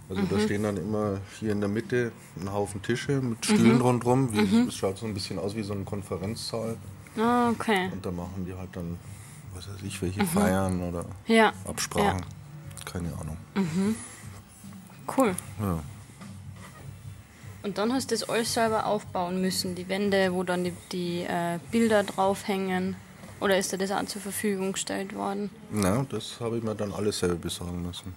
Also 0.09 0.21
mhm. 0.21 0.29
da 0.29 0.39
stehen 0.39 0.63
dann 0.63 0.77
immer 0.77 1.19
hier 1.39 1.51
in 1.51 1.59
der 1.59 1.69
Mitte 1.69 2.11
ein 2.39 2.51
Haufen 2.51 2.81
Tische 2.81 3.21
mit 3.21 3.45
Stühlen 3.45 3.75
mhm. 3.75 3.81
rundherum. 3.81 4.33
Wie, 4.33 4.41
mhm. 4.41 4.67
Es 4.69 4.75
schaut 4.75 4.97
so 4.97 5.05
ein 5.05 5.13
bisschen 5.13 5.37
aus 5.37 5.55
wie 5.55 5.63
so 5.63 5.73
ein 5.73 5.85
Konferenzsaal. 5.85 6.77
Oh, 7.17 7.49
okay. 7.51 7.89
Und 7.91 8.05
da 8.05 8.11
machen 8.11 8.45
die 8.45 8.53
halt 8.53 8.69
dann, 8.73 8.97
was 9.53 9.67
weiß 9.67 9.81
ich, 9.83 10.01
welche 10.01 10.21
mhm. 10.21 10.27
Feiern 10.27 10.81
oder 10.81 11.05
ja. 11.25 11.51
Absprachen. 11.67 12.19
Ja. 12.19 12.85
Keine 12.85 13.09
Ahnung. 13.19 13.37
Mhm. 13.55 13.95
Cool. 15.17 15.35
Ja. 15.59 15.79
Und 17.63 17.77
dann 17.77 17.91
hast 17.91 18.11
du 18.11 18.15
das 18.15 18.29
alles 18.29 18.53
selber 18.53 18.85
aufbauen 18.85 19.41
müssen, 19.41 19.75
die 19.75 19.89
Wände, 19.89 20.31
wo 20.33 20.43
dann 20.43 20.63
die, 20.63 20.73
die 20.91 21.21
äh, 21.23 21.59
Bilder 21.69 22.03
draufhängen. 22.03 22.95
Oder 23.41 23.57
ist 23.57 23.73
dir 23.73 23.77
das 23.77 23.91
auch 23.91 24.05
zur 24.05 24.21
Verfügung 24.21 24.71
gestellt 24.71 25.13
worden? 25.13 25.49
Na, 25.71 26.05
das 26.09 26.39
habe 26.39 26.57
ich 26.57 26.63
mir 26.63 26.75
dann 26.75 26.93
alles 26.93 27.19
selber 27.19 27.35
besorgen 27.35 27.81
müssen. 27.81 28.15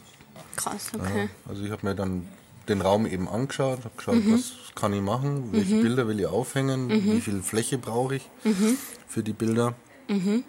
Krass, 0.57 0.90
okay. 0.94 1.24
Ja, 1.24 1.48
also 1.48 1.64
ich 1.64 1.70
habe 1.70 1.87
mir 1.87 1.94
dann 1.94 2.26
den 2.68 2.81
Raum 2.81 3.07
eben 3.07 3.29
angeschaut, 3.29 3.81
habe 3.85 3.96
geschaut, 3.96 4.24
mhm. 4.24 4.35
was 4.35 4.53
kann 4.74 4.92
ich 4.92 5.03
machen, 5.03 5.53
welche 5.53 5.76
mhm. 5.76 5.83
Bilder 5.83 6.09
will 6.09 6.20
ich 6.20 6.26
aufhängen, 6.26 6.87
mhm. 6.87 7.12
wie 7.12 7.20
viel 7.20 7.42
Fläche 7.42 7.79
brauche 7.79 8.16
ich 8.16 8.31
mhm. 8.44 8.76
für 9.09 9.22
die 9.22 9.33
Bilder 9.33 9.74
mhm. 10.09 10.44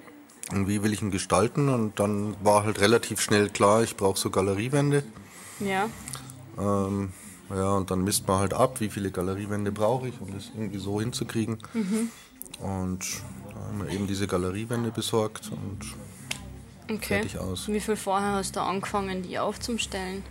und 0.52 0.68
wie 0.68 0.84
will 0.84 0.94
ich 0.94 1.02
ihn 1.02 1.12
gestalten. 1.12 1.70
Und 1.70 2.00
dann 2.00 2.36
war 2.44 2.64
halt 2.64 2.80
relativ 2.80 3.22
schnell 3.22 3.50
klar, 3.50 3.84
ich 3.84 3.98
brauche 3.98 4.20
so 4.20 4.30
Galeriewände. 4.30 5.04
Ja. 5.60 5.90
Ähm, 6.58 7.12
ja, 7.50 7.74
und 7.74 7.92
dann 7.92 8.04
misst 8.04 8.28
man 8.28 8.40
halt 8.40 8.54
ab, 8.54 8.80
wie 8.80 8.90
viele 8.90 9.12
Galeriewände 9.12 9.72
brauche 9.72 10.08
ich, 10.08 10.22
um 10.22 10.32
das 10.34 10.52
irgendwie 10.56 10.80
so 10.80 11.02
hinzukriegen. 11.02 11.58
Mhm. 11.74 12.10
Und 12.60 13.06
da 13.50 13.60
haben 13.60 13.84
wir 13.84 13.90
eben 13.90 14.08
diese 14.08 14.28
Galeriewände 14.28 14.92
besorgt 14.92 15.52
und 15.52 15.80
Okay. 16.90 17.22
Fertig 17.22 17.38
aus. 17.40 17.68
Wie 17.68 17.80
viel 17.80 17.96
vorher 17.96 18.34
hast 18.34 18.56
du 18.56 18.62
angefangen, 18.62 19.22
die 19.24 19.40
aufzustellen? 19.40 20.24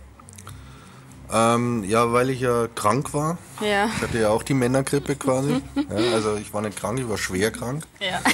Ähm, 1.33 1.83
ja, 1.85 2.11
weil 2.11 2.29
ich 2.29 2.41
ja 2.41 2.67
krank 2.75 3.13
war. 3.13 3.37
Ja. 3.61 3.85
Ich 3.85 4.01
hatte 4.01 4.19
ja 4.19 4.29
auch 4.29 4.43
die 4.43 4.53
Männergrippe 4.53 5.15
quasi. 5.15 5.61
ja, 5.75 6.13
also 6.13 6.35
ich 6.35 6.53
war 6.53 6.61
nicht 6.61 6.77
krank, 6.77 6.99
ich 6.99 7.07
war 7.07 7.17
schwer 7.17 7.51
krank. 7.51 7.85
Ja. 7.99 8.19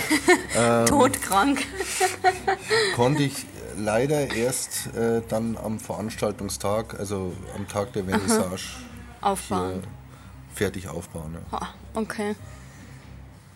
Ähm, 0.55 0.87
Todkrank. 0.87 1.63
konnte 2.95 3.21
ich 3.23 3.45
leider 3.77 4.33
erst 4.33 4.87
äh, 4.95 5.21
dann 5.27 5.55
am 5.55 5.79
Veranstaltungstag, 5.79 6.99
also 6.99 7.33
am 7.55 7.67
Tag 7.67 7.93
der 7.93 8.05
Vernissage, 8.05 8.63
aufbauen. 9.21 9.83
fertig 10.55 10.87
aufbauen. 10.87 11.37
Ja. 11.51 11.69
Okay. 11.93 12.35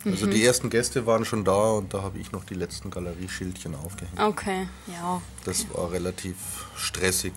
Also 0.06 0.26
die 0.26 0.44
ersten 0.44 0.70
Gäste 0.70 1.06
waren 1.06 1.26
schon 1.26 1.44
da 1.44 1.72
und 1.72 1.94
da 1.94 2.02
habe 2.02 2.18
ich 2.18 2.32
noch 2.32 2.44
die 2.44 2.56
letzten 2.56 2.90
Galerieschildchen 2.90 3.76
aufgehängt. 3.76 4.20
Okay, 4.20 4.68
ja. 4.88 5.22
Das 5.46 5.66
war 5.74 5.92
relativ 5.92 6.36
stressig. 6.76 7.34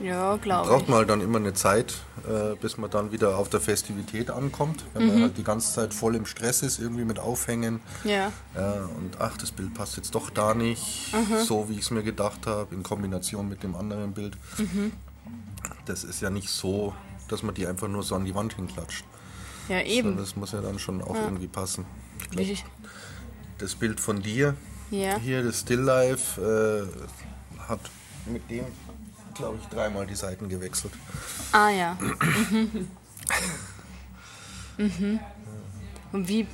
Ja, 0.00 0.36
glaube 0.36 0.68
Braucht 0.68 0.82
ich. 0.82 0.88
man 0.88 0.98
halt 0.98 1.10
dann 1.10 1.20
immer 1.20 1.38
eine 1.38 1.54
Zeit, 1.54 1.94
äh, 2.28 2.56
bis 2.60 2.76
man 2.78 2.90
dann 2.90 3.12
wieder 3.12 3.38
auf 3.38 3.48
der 3.48 3.60
Festivität 3.60 4.30
ankommt. 4.30 4.84
Wenn 4.92 5.06
man 5.06 5.22
halt 5.22 5.38
die 5.38 5.44
ganze 5.44 5.72
Zeit 5.72 5.94
voll 5.94 6.16
im 6.16 6.26
Stress 6.26 6.62
ist, 6.62 6.80
irgendwie 6.80 7.04
mit 7.04 7.18
Aufhängen. 7.20 7.80
Ja. 8.02 8.32
Ja, 8.56 8.88
und 8.96 9.20
ach, 9.20 9.36
das 9.36 9.52
Bild 9.52 9.72
passt 9.74 9.96
jetzt 9.96 10.14
doch 10.14 10.30
da 10.30 10.54
nicht, 10.54 11.14
so 11.46 11.68
wie 11.68 11.74
ich 11.74 11.82
es 11.82 11.90
mir 11.90 12.02
gedacht 12.02 12.46
habe, 12.46 12.74
in 12.74 12.82
Kombination 12.82 13.48
mit 13.48 13.62
dem 13.62 13.76
anderen 13.76 14.12
Bild. 14.12 14.36
Das 15.86 16.02
ist 16.02 16.20
ja 16.20 16.30
nicht 16.30 16.48
so, 16.48 16.92
dass 17.28 17.42
man 17.42 17.54
die 17.54 17.66
einfach 17.66 17.88
nur 17.88 18.02
so 18.02 18.14
an 18.16 18.24
die 18.24 18.34
Wand 18.34 18.54
hinklatscht. 18.54 19.04
Ja, 19.68 19.82
eben. 19.82 20.16
das 20.16 20.36
muss 20.36 20.52
ja 20.52 20.60
dann 20.60 20.78
schon 20.78 21.02
auch 21.02 21.14
irgendwie 21.14 21.46
passen. 21.46 21.84
Glaub, 22.30 22.46
das 23.58 23.74
Bild 23.74 24.00
von 24.00 24.22
dir, 24.22 24.56
ja. 24.90 25.18
hier, 25.18 25.42
das 25.42 25.60
Still 25.60 25.80
Life, 25.80 26.40
äh, 26.40 27.60
hat 27.60 27.80
mit 28.26 28.48
dem, 28.50 28.64
glaube 29.34 29.58
ich, 29.60 29.66
dreimal 29.68 30.06
die 30.06 30.14
Seiten 30.14 30.48
gewechselt. 30.48 30.92
Ah 31.52 31.70
ja. 31.70 31.98
Mhm. 34.76 34.86
mhm. 34.98 35.20
Und 36.14 36.28
wie 36.28 36.46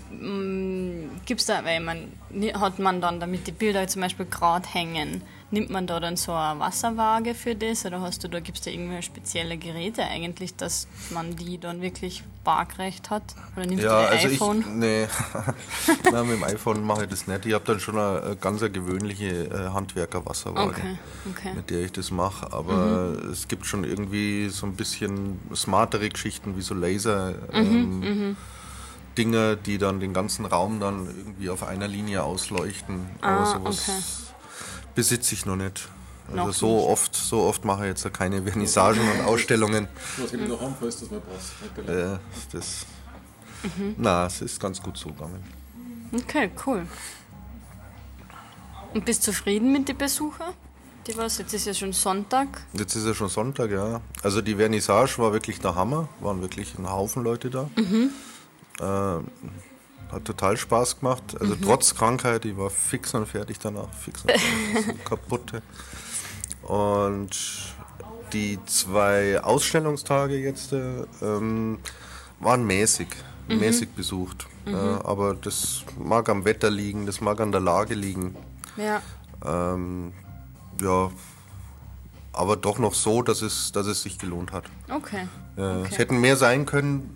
gibt 1.27 1.41
es 1.43 1.47
da, 1.47 1.63
weil 1.67 1.81
man 1.81 2.13
hat 2.55 2.79
man 2.79 3.03
dann, 3.03 3.21
damit 3.21 3.47
die 3.47 3.53
Bilder 3.53 3.87
zum 3.89 4.01
Beispiel 4.01 4.25
gerade 4.25 4.67
hängen, 4.67 5.21
nimmt 5.51 5.69
man 5.69 5.87
da 5.87 6.01
dann 6.01 6.17
so 6.17 6.33
eine 6.33 6.59
Wasserwaage 6.61 7.35
für 7.35 7.55
das 7.55 7.85
oder 7.85 8.01
hast 8.01 8.25
du 8.25 8.29
da 8.29 8.41
gibt 8.41 8.57
es 8.57 8.65
da 8.65 8.71
irgendwelche 8.71 9.03
spezielle 9.03 9.59
Geräte 9.59 10.03
eigentlich, 10.05 10.57
dass 10.57 10.89
man 11.11 11.37
die 11.37 11.59
dann 11.59 11.83
wirklich 11.83 12.23
waagrecht 12.45 13.11
hat? 13.11 13.23
Oder 13.55 13.67
nimmst 13.67 13.85
Ja, 13.85 14.01
du 14.05 14.07
dein 14.09 14.19
also 14.19 14.29
iPhone? 14.29 14.61
ich, 14.61 14.67
nee, 14.77 15.07
Nein, 16.11 16.27
mit 16.29 16.37
dem 16.39 16.45
iPhone 16.45 16.83
mache 16.83 17.03
ich 17.05 17.11
das 17.11 17.27
nicht. 17.27 17.45
Ich 17.45 17.53
habe 17.53 17.65
dann 17.67 17.81
schon 17.81 17.99
eine, 17.99 18.37
ganz 18.41 18.63
eine 18.63 18.71
gewöhnliche 18.71 19.27
äh, 19.45 19.69
Handwerker-Wasserwaage, 19.75 20.71
Okay, 20.71 20.99
okay. 21.31 21.53
mit 21.55 21.69
der 21.69 21.81
ich 21.85 21.93
das 21.93 22.11
mache. 22.11 22.51
Aber 22.51 23.19
es 23.31 23.47
gibt 23.47 23.67
schon 23.67 23.85
irgendwie 23.85 24.49
so 24.49 24.65
ein 24.65 24.75
bisschen 24.75 25.39
smartere 25.55 26.09
Geschichten 26.09 26.57
wie 26.57 26.63
so 26.63 26.73
Laser. 26.73 27.35
Mhm, 27.53 28.03
Ähm, 28.03 28.37
Dinge, 29.21 29.57
die 29.57 29.77
dann 29.79 30.01
den 30.01 30.15
ganzen 30.15 30.47
Raum 30.47 30.81
dann 30.81 31.07
irgendwie 31.07 31.51
auf 31.51 31.63
einer 31.63 31.87
Linie 31.89 32.23
ausleuchten. 32.23 33.07
Ah, 33.21 33.37
Aber 33.37 33.47
sowas 33.47 33.89
okay. 33.89 33.99
besitze 34.95 35.35
ich 35.35 35.45
noch 35.45 35.57
nicht. 35.57 35.89
Also 36.33 36.37
Noch 36.47 36.53
so 36.55 36.77
nicht. 36.77 36.87
oft, 36.89 37.15
so 37.17 37.41
oft 37.43 37.65
mache 37.65 37.83
ich 37.85 37.89
jetzt 37.89 38.05
ja 38.05 38.11
keine 38.11 38.43
Vernissagen 38.43 39.03
und 39.03 39.21
Ausstellungen. 39.27 39.89
Was 40.17 40.33
ich 40.33 40.49
noch 40.49 40.61
falls 40.79 41.01
das 41.01 41.11
mal 41.11 41.21
passt? 41.21 41.89
Äh, 41.89 42.19
das, 42.53 42.87
Mhm. 43.63 43.95
Na, 43.99 44.25
es 44.25 44.41
ist 44.41 44.59
ganz 44.59 44.81
gut 44.81 44.97
so 44.97 45.11
gegangen. 45.11 45.45
Okay, 46.15 46.51
cool. 46.65 46.87
Und 48.95 49.05
bist 49.05 49.23
zufrieden 49.23 49.71
mit 49.71 49.87
den 49.87 49.99
Besuchern? 49.99 50.55
Die 51.07 51.17
was? 51.17 51.37
Jetzt 51.39 51.53
ist 51.53 51.67
ja 51.67 51.75
schon 51.75 51.93
Sonntag. 51.93 52.49
Jetzt 52.73 52.95
ist 52.97 53.07
ja 53.07 53.15
schon 53.15 53.29
Sonntag, 53.29 53.71
ja. 53.71 54.01
Also 54.23 54.41
die 54.41 54.55
Vernissage 54.55 55.19
war 55.19 55.33
wirklich 55.35 55.61
der 55.61 55.75
Hammer. 55.75 56.09
Waren 56.21 56.41
wirklich 56.41 56.79
ein 56.79 56.89
Haufen 56.91 57.23
Leute 57.23 57.51
da. 57.51 57.69
Äh, 58.81 59.21
hat 60.13 60.25
total 60.25 60.57
Spaß 60.57 61.01
gemacht. 61.01 61.37
Also 61.41 61.55
trotz 61.63 61.95
Krankheit, 61.95 62.45
ich 62.45 62.57
war 62.57 62.71
fix 62.71 63.15
und 63.15 63.27
fertig 63.27 63.59
danach. 63.61 63.93
Fix 63.95 64.23
und 64.23 64.33
fertig, 64.33 65.05
kaputte. 65.05 65.63
Und 66.63 67.31
die 68.33 68.59
zwei 68.67 69.41
Ausstellungstage 69.41 70.37
jetzt 70.39 70.73
äh, 70.73 71.05
ähm, 71.23 71.79
waren 72.41 72.65
mäßig, 72.67 73.09
mäßig 73.49 73.91
besucht. 73.91 74.47
Äh, 74.67 74.73
aber 74.75 75.35
das 75.35 75.85
mag 75.99 76.29
am 76.29 76.45
Wetter 76.45 76.71
liegen, 76.71 77.07
das 77.07 77.21
mag 77.21 77.41
an 77.41 77.53
der 77.53 77.61
Lage 77.61 77.95
liegen. 77.95 78.37
Ja. 78.77 79.03
Ähm, 79.45 80.13
ja, 80.81 81.11
aber 82.33 82.57
doch 82.57 82.79
noch 82.79 82.95
so, 82.95 83.23
dass 83.23 83.43
es, 83.43 83.73
dass 83.73 83.87
es 83.87 84.03
sich 84.03 84.19
gelohnt 84.19 84.53
hat. 84.53 84.65
Okay. 84.89 85.29
Äh, 85.57 85.61
Okay. 85.61 85.89
Es 85.91 85.99
hätten 85.99 86.21
mehr 86.21 86.37
sein 86.37 86.65
können, 86.67 87.15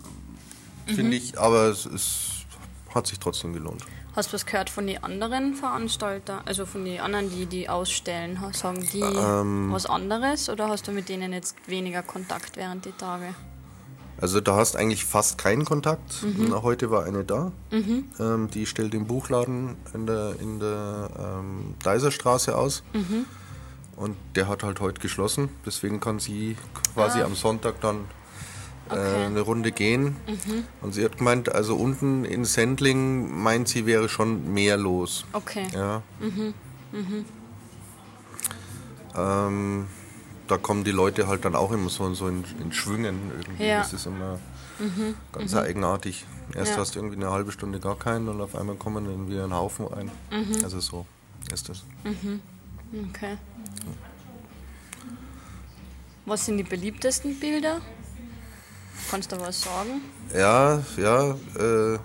finde 0.85 1.15
ich, 1.17 1.39
aber 1.39 1.65
es, 1.65 1.85
es 1.85 2.31
hat 2.93 3.07
sich 3.07 3.19
trotzdem 3.19 3.53
gelohnt. 3.53 3.83
Hast 4.15 4.29
du 4.31 4.35
was 4.35 4.45
gehört 4.45 4.69
von 4.69 4.87
den 4.87 5.03
anderen 5.03 5.55
Veranstaltern, 5.55 6.41
also 6.45 6.65
von 6.65 6.85
den 6.85 7.01
anderen, 7.01 7.29
die 7.29 7.45
die 7.45 7.67
ausstellen? 7.67 8.39
Sagen 8.53 8.87
die 8.93 9.01
Ähm. 9.01 9.71
was 9.71 9.85
anderes 9.85 10.49
oder 10.49 10.69
hast 10.69 10.87
du 10.87 10.93
mit 10.93 11.09
denen 11.09 11.33
jetzt 11.33 11.55
weniger 11.67 12.01
Kontakt 12.01 12.55
während 12.55 12.85
der 12.85 12.95
Tage? 12.97 13.35
Also 14.21 14.39
da 14.39 14.55
hast 14.55 14.77
eigentlich 14.77 15.03
fast 15.03 15.37
keinen 15.37 15.65
Kontakt. 15.65 16.23
Mhm. 16.23 16.63
Heute 16.63 16.89
war 16.89 17.03
eine 17.03 17.25
da, 17.25 17.51
ähm, 17.71 18.49
die 18.49 18.65
stellt 18.65 18.93
den 18.93 19.07
Buchladen 19.07 19.75
in 19.93 20.05
der, 20.07 20.35
in 20.39 20.61
der 20.61 21.09
ähm, 21.19 21.75
Deiserstraße 21.83 22.57
aus. 22.57 22.83
Mhm. 22.93 23.25
Und 23.97 24.15
der 24.35 24.47
hat 24.47 24.63
halt 24.63 24.79
heute 24.79 25.01
geschlossen, 25.01 25.49
deswegen 25.65 25.99
kann 25.99 26.19
sie 26.19 26.55
quasi 26.93 27.21
am 27.21 27.35
Sonntag 27.35 27.81
dann 27.81 27.97
Ah. 27.97 28.24
Okay. 28.87 29.19
Mhm. 29.19 29.25
eine 29.25 29.41
Runde 29.41 29.71
gehen. 29.71 30.15
Und 30.81 30.93
sie 30.93 31.03
hat 31.03 31.17
gemeint, 31.17 31.53
also 31.53 31.75
unten 31.75 32.23
in 32.23 32.45
Sendling 32.45 33.41
meint 33.41 33.67
sie, 33.67 33.85
wäre 33.85 34.09
schon 34.09 34.53
mehr 34.53 34.77
los. 34.77 35.25
Okay. 35.33 35.67
Ja. 35.73 36.03
Ähm, 39.15 39.87
da 40.47 40.57
kommen 40.57 40.83
die 40.83 40.91
Leute 40.91 41.27
halt 41.27 41.45
dann 41.45 41.55
auch 41.55 41.71
immer 41.71 41.89
so, 41.89 42.13
so 42.13 42.27
in, 42.27 42.43
in 42.61 42.71
Schwüngen 42.71 43.31
irgendwie. 43.35 43.65
Ja. 43.65 43.79
Das 43.79 43.93
ist 43.93 44.05
immer 44.05 44.39
ganz 45.31 45.55
eigenartig. 45.55 46.25
Erst 46.53 46.73
Ja. 46.73 46.77
hast 46.77 46.95
du 46.95 46.99
irgendwie 46.99 47.15
eine 47.15 47.31
halbe 47.31 47.51
Stunde 47.51 47.79
gar 47.79 47.97
keinen 47.97 48.27
und 48.29 48.39
auf 48.41 48.55
einmal 48.55 48.75
kommen 48.75 49.05
irgendwie 49.05 49.39
ein 49.39 49.53
Haufen 49.53 49.87
ein. 49.93 50.11
Also 50.63 50.79
so 50.79 51.05
ist 51.51 51.69
das. 51.69 51.83
Okay. 53.09 53.37
Was 56.25 56.45
sind 56.45 56.57
die 56.57 56.63
beliebtesten 56.63 57.39
Bilder? 57.39 57.81
Kannst 59.09 59.31
du 59.31 59.39
was 59.39 59.61
sagen? 59.61 60.01
Ja, 60.33 60.81
ja. 60.97 61.31
Äh, 61.57 61.99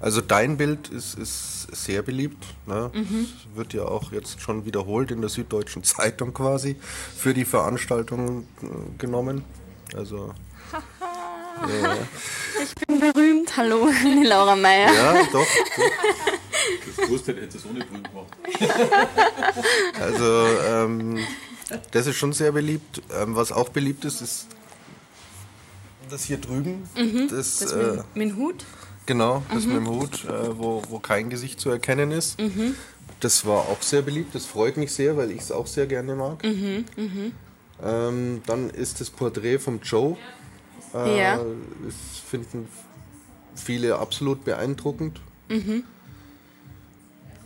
also 0.00 0.20
dein 0.20 0.56
Bild 0.56 0.88
ist, 0.88 1.18
ist 1.18 1.68
sehr 1.72 2.02
beliebt. 2.02 2.44
Ne? 2.66 2.90
Es 2.94 3.56
Wird 3.56 3.72
ja 3.72 3.84
auch 3.84 4.12
jetzt 4.12 4.40
schon 4.40 4.64
wiederholt 4.64 5.10
in 5.10 5.20
der 5.20 5.30
Süddeutschen 5.30 5.82
Zeitung 5.84 6.32
quasi 6.32 6.76
für 7.16 7.34
die 7.34 7.44
Veranstaltung 7.44 8.46
äh, 8.62 8.66
genommen. 8.98 9.44
Also 9.96 10.34
bin 12.86 13.00
berühmt. 13.00 13.56
Hallo, 13.56 13.88
ich 13.90 14.02
die 14.02 14.26
Laura 14.26 14.54
Meyer. 14.54 14.92
ja, 14.92 15.24
doch. 15.32 15.46
Das 16.96 17.10
wusste 17.10 17.32
ich, 17.32 17.42
hätte 17.42 17.58
es 17.58 17.66
ohne 17.66 17.84
Brühen 17.84 18.02
gemacht. 18.02 18.28
Also 20.00 20.46
ähm, 20.66 21.18
das 21.90 22.06
ist 22.06 22.16
schon 22.16 22.32
sehr 22.32 22.52
beliebt. 22.52 23.02
Ähm, 23.12 23.34
was 23.34 23.50
auch 23.50 23.70
beliebt 23.70 24.04
ist, 24.04 24.20
ist 24.20 24.46
das 26.08 26.24
hier 26.24 26.38
drüben. 26.38 26.82
Das, 26.94 27.04
Mhm. 27.04 27.28
Das 27.30 27.72
äh, 27.72 28.02
mit, 28.14 28.30
dem 28.30 28.36
Hut? 28.36 28.64
genau, 29.06 29.42
das 29.52 29.64
Mhm. 29.64 29.72
mit 29.72 29.76
dem 29.86 29.88
Hut, 29.88 30.24
äh, 30.24 30.58
wo, 30.58 30.82
wo 30.88 30.98
kein 30.98 31.30
Gesicht 31.30 31.60
zu 31.60 31.70
erkennen 31.70 32.10
ist. 32.12 32.36
Das 33.20 33.44
war 33.46 33.60
auch 33.68 33.82
sehr 33.82 34.02
beliebt. 34.02 34.34
Das 34.34 34.46
freut 34.46 34.76
mich 34.76 34.92
sehr, 34.92 35.16
weil 35.16 35.30
ich 35.30 35.40
es 35.40 35.52
auch 35.52 35.66
sehr 35.66 35.86
gerne 35.86 36.14
mag. 36.14 36.42
Mhm, 36.44 36.84
Ähm, 37.82 38.42
dann 38.46 38.70
ist 38.70 39.00
das 39.00 39.08
Porträt 39.10 39.58
vom 39.60 39.80
Joe. 39.82 40.16
Äh, 40.94 41.18
Ja. 41.18 41.36
Das 41.84 41.94
finden 42.28 42.68
viele 43.54 43.98
absolut 43.98 44.44
beeindruckend. 44.44 45.20
Mhm. 45.48 45.84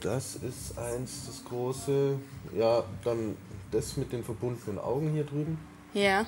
Das 0.01 0.35
ist 0.37 0.77
eins, 0.79 1.27
das 1.27 1.44
große. 1.44 2.14
Ja, 2.59 2.83
dann 3.05 3.37
das 3.70 3.96
mit 3.96 4.12
den 4.12 4.25
verbundenen 4.25 4.79
Augen 4.79 5.12
hier 5.12 5.25
drüben. 5.25 5.59
Ja. 5.94 6.27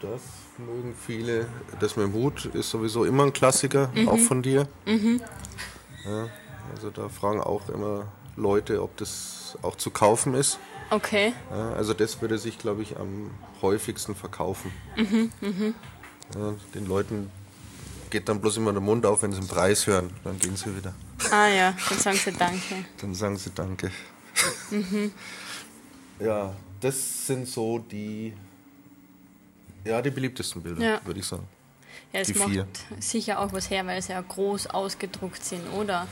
Das 0.00 0.20
mögen 0.58 0.94
viele. 1.06 1.46
Das 1.78 1.96
mit 1.96 2.06
dem 2.06 2.14
Hut 2.14 2.46
ist 2.46 2.70
sowieso 2.70 3.04
immer 3.04 3.24
ein 3.24 3.32
Klassiker, 3.32 3.90
Mhm. 3.94 4.08
auch 4.08 4.18
von 4.18 4.42
dir. 4.42 4.66
Ja, 4.86 6.28
also 6.74 6.90
da 6.90 7.08
fragen 7.08 7.40
auch 7.40 7.68
immer 7.68 8.06
Leute, 8.36 8.82
ob 8.82 8.96
das 8.96 9.58
auch 9.62 9.76
zu 9.76 9.90
kaufen 9.90 10.34
ist. 10.34 10.58
Okay. 10.90 11.32
Ja, 11.50 11.72
also 11.72 11.92
das 11.94 12.20
würde 12.22 12.38
sich, 12.38 12.58
glaube 12.58 12.82
ich, 12.82 12.96
am 12.98 13.30
häufigsten 13.62 14.14
verkaufen. 14.14 14.72
Mhm, 14.96 15.30
Ja, 16.34 16.54
den 16.74 16.86
Leuten 16.86 17.30
geht 18.08 18.28
dann 18.28 18.40
bloß 18.40 18.56
immer 18.56 18.72
der 18.72 18.80
Mund 18.80 19.04
auf, 19.04 19.22
wenn 19.22 19.32
sie 19.32 19.40
den 19.40 19.48
Preis 19.48 19.86
hören. 19.86 20.10
Dann 20.24 20.38
gehen 20.38 20.56
sie 20.56 20.74
wieder. 20.76 20.94
Ah 21.30 21.48
ja, 21.48 21.74
dann 21.88 21.98
sagen 21.98 22.16
sie 22.16 22.32
Danke. 22.32 22.84
Dann 23.00 23.14
sagen 23.14 23.36
sie 23.36 23.50
Danke. 23.50 23.90
Mhm. 24.70 25.12
Ja, 26.18 26.54
das 26.80 27.26
sind 27.26 27.46
so 27.46 27.78
die, 27.78 28.32
ja, 29.84 30.00
die 30.02 30.10
beliebtesten 30.10 30.62
Bilder, 30.62 30.82
Ja. 30.82 31.00
würde 31.04 31.20
ich 31.20 31.26
sagen. 31.26 31.46
Ja, 32.12 32.20
es 32.20 32.28
Die 32.28 32.34
macht 32.38 32.50
vier. 32.50 32.66
sicher 32.98 33.38
auch 33.40 33.52
was 33.52 33.70
her, 33.70 33.86
weil 33.86 34.00
sie 34.02 34.12
ja 34.12 34.20
groß 34.20 34.68
ausgedruckt 34.68 35.44
sind, 35.44 35.62
oder? 35.72 36.06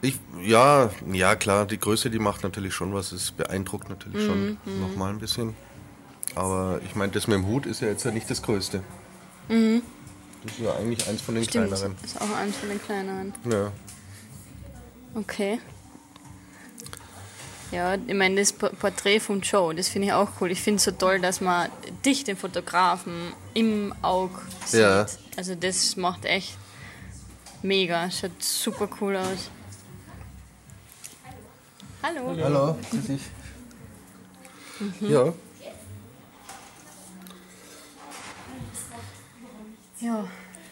Ich, 0.00 0.18
ja, 0.42 0.90
ja 1.10 1.36
klar, 1.36 1.66
die 1.66 1.78
Größe, 1.78 2.10
die 2.10 2.18
macht 2.18 2.42
natürlich 2.42 2.74
schon 2.74 2.92
was. 2.92 3.12
Es 3.12 3.30
beeindruckt 3.30 3.88
natürlich 3.88 4.22
Mhm, 4.28 4.56
schon 4.66 4.80
nochmal 4.80 5.10
ein 5.10 5.18
bisschen. 5.20 5.54
Aber 6.34 6.80
ich 6.84 6.94
meine, 6.96 7.12
das 7.12 7.26
mit 7.28 7.36
dem 7.36 7.46
Hut 7.46 7.66
ist 7.66 7.80
ja 7.80 7.88
jetzt 7.88 8.04
ja 8.04 8.10
nicht 8.10 8.28
das 8.28 8.42
Größte. 8.42 8.82
Mhm. 9.48 9.82
Das 10.44 10.52
ist 10.54 10.60
ja 10.60 10.74
eigentlich 10.74 11.06
eins 11.08 11.20
von 11.22 11.34
den 11.36 11.44
Stimmt, 11.44 11.68
kleineren. 11.68 11.96
ist 12.02 12.20
auch 12.20 12.34
eins 12.36 12.56
von 12.56 12.68
den 12.68 12.82
kleineren. 12.82 13.32
Ja. 13.48 13.70
Okay. 15.14 15.60
Ja, 17.72 17.94
ich 17.94 18.14
meine, 18.14 18.36
das 18.40 18.52
Por- 18.52 18.70
Porträt 18.70 19.18
vom 19.20 19.40
Joe, 19.40 19.74
das 19.74 19.88
finde 19.88 20.08
ich 20.08 20.12
auch 20.12 20.28
cool. 20.40 20.50
Ich 20.50 20.60
finde 20.60 20.76
es 20.76 20.84
so 20.84 20.90
toll, 20.90 21.18
dass 21.20 21.40
man 21.40 21.70
dich, 22.04 22.22
den 22.22 22.36
Fotografen, 22.36 23.32
im 23.54 23.94
Auge 24.02 24.38
sieht. 24.66 24.80
Ja. 24.80 25.06
Also 25.36 25.54
das 25.54 25.96
macht 25.96 26.24
echt 26.26 26.56
mega. 27.62 28.10
Schaut 28.10 28.42
super 28.42 28.88
cool 29.00 29.16
aus. 29.16 29.48
Hallo. 32.02 32.36
Hallo, 32.42 32.76
grüß 32.90 33.06
dich. 33.06 33.22
Ja, 35.00 35.32
Ja. 40.00 40.24